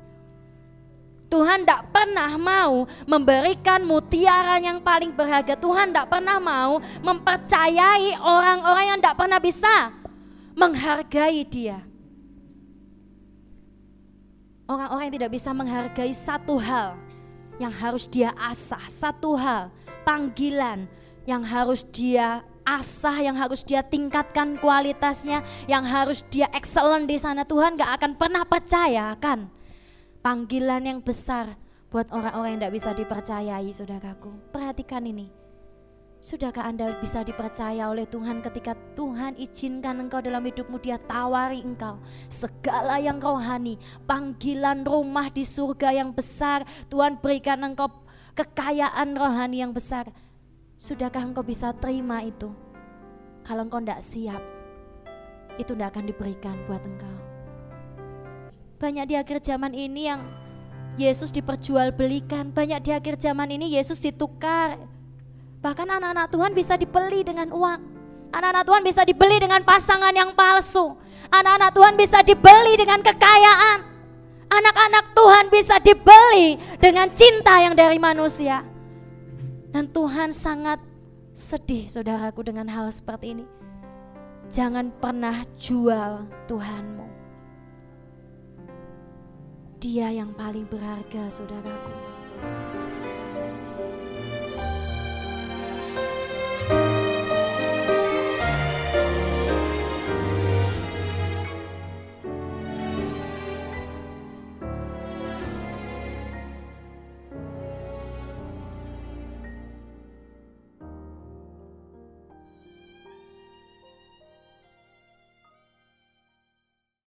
Tuhan 1.29 1.65
tidak 1.65 1.93
pernah 1.93 2.41
mau 2.41 2.89
memberikan 3.05 3.85
mutiara 3.85 4.57
yang 4.61 4.81
paling 4.81 5.13
berharga. 5.13 5.57
Tuhan 5.61 5.93
tidak 5.93 6.09
pernah 6.09 6.41
mau 6.41 6.81
mempercayai 7.05 8.17
orang-orang 8.17 8.85
yang 8.97 8.99
tidak 8.99 9.17
pernah 9.17 9.41
bisa 9.41 9.93
menghargai 10.57 11.45
dia. 11.45 11.85
Orang-orang 14.69 15.09
yang 15.09 15.17
tidak 15.21 15.33
bisa 15.37 15.51
menghargai 15.53 16.13
satu 16.17 16.57
hal 16.61 16.97
yang 17.61 17.73
harus 17.73 18.09
dia 18.09 18.33
asah, 18.37 18.85
satu 18.89 19.37
hal 19.37 19.69
panggilan 20.09 20.89
yang 21.29 21.45
harus 21.45 21.85
dia 21.85 22.41
asah, 22.69 23.25
yang 23.25 23.41
harus 23.41 23.65
dia 23.65 23.81
tingkatkan 23.81 24.61
kualitasnya, 24.61 25.41
yang 25.65 25.89
harus 25.89 26.21
dia 26.29 26.53
excellent 26.53 27.09
di 27.09 27.17
sana. 27.17 27.49
Tuhan 27.49 27.81
gak 27.81 27.97
akan 27.97 28.13
pernah 28.21 28.45
percaya 28.45 29.17
kan 29.17 29.49
panggilan 30.21 30.85
yang 30.85 31.01
besar 31.01 31.57
buat 31.89 32.13
orang-orang 32.13 32.61
yang 32.61 32.61
tidak 32.61 32.75
bisa 32.77 32.91
dipercayai 32.93 33.71
saudaraku. 33.73 34.31
Perhatikan 34.53 35.09
ini. 35.09 35.33
Sudahkah 36.19 36.67
Anda 36.67 36.99
bisa 36.99 37.23
dipercaya 37.23 37.87
oleh 37.87 38.03
Tuhan 38.03 38.43
ketika 38.43 38.75
Tuhan 38.99 39.39
izinkan 39.39 40.03
engkau 40.03 40.19
dalam 40.19 40.43
hidupmu 40.43 40.83
dia 40.83 40.99
tawari 40.99 41.63
engkau 41.63 42.03
segala 42.27 42.99
yang 42.99 43.23
rohani, 43.23 43.79
panggilan 44.03 44.83
rumah 44.83 45.31
di 45.31 45.47
surga 45.47 45.95
yang 45.95 46.11
besar, 46.11 46.67
Tuhan 46.91 47.23
berikan 47.23 47.63
engkau 47.63 47.89
kekayaan 48.35 49.15
rohani 49.15 49.63
yang 49.63 49.71
besar. 49.71 50.11
Sudahkah 50.79 51.27
engkau 51.27 51.43
bisa 51.43 51.75
terima 51.75 52.23
itu? 52.23 52.55
Kalau 53.43 53.67
engkau 53.67 53.83
tidak 53.83 53.99
siap, 53.99 54.43
itu 55.59 55.75
tidak 55.75 55.91
akan 55.93 56.07
diberikan 56.07 56.55
buat 56.71 56.79
engkau. 56.81 57.17
Banyak 58.79 59.11
di 59.11 59.15
akhir 59.19 59.43
zaman 59.43 59.75
ini 59.75 60.07
yang 60.07 60.23
Yesus 60.95 61.35
diperjualbelikan, 61.35 62.55
banyak 62.55 62.79
di 62.79 62.91
akhir 62.95 63.19
zaman 63.19 63.51
ini 63.51 63.75
Yesus 63.75 63.99
ditukar, 63.99 64.79
Bahkan 65.59 65.91
anak-anak 65.91 66.31
Tuhan 66.31 66.53
bisa 66.55 66.79
dibeli 66.79 67.27
dengan 67.27 67.51
uang. 67.51 67.81
Anak-anak 68.31 68.63
Tuhan 68.63 68.83
bisa 68.87 69.03
dibeli 69.03 69.43
dengan 69.43 69.59
pasangan 69.67 70.15
yang 70.15 70.31
palsu. 70.39 70.95
Anak-anak 71.35 71.75
Tuhan 71.75 71.95
bisa 71.99 72.23
dibeli 72.23 72.79
dengan 72.79 73.03
kekayaan. 73.03 73.79
Anak-anak 74.49 75.05
Tuhan 75.13 75.45
bisa 75.51 75.77
dibeli 75.83 76.57
dengan 76.79 77.11
cinta 77.11 77.59
yang 77.59 77.75
dari 77.75 77.99
manusia. 77.99 78.63
Dan 79.69 79.93
Tuhan 79.93 80.33
sangat 80.33 80.81
sedih 81.37 81.87
saudaraku 81.87 82.43
dengan 82.43 82.67
hal 82.67 82.89
seperti 82.89 83.37
ini. 83.37 83.47
Jangan 84.49 84.89
pernah 84.97 85.45
jual 85.61 86.25
Tuhanmu. 86.49 87.07
Dia 89.79 90.11
yang 90.11 90.33
paling 90.35 90.67
berharga 90.67 91.29
saudaraku. 91.31 91.95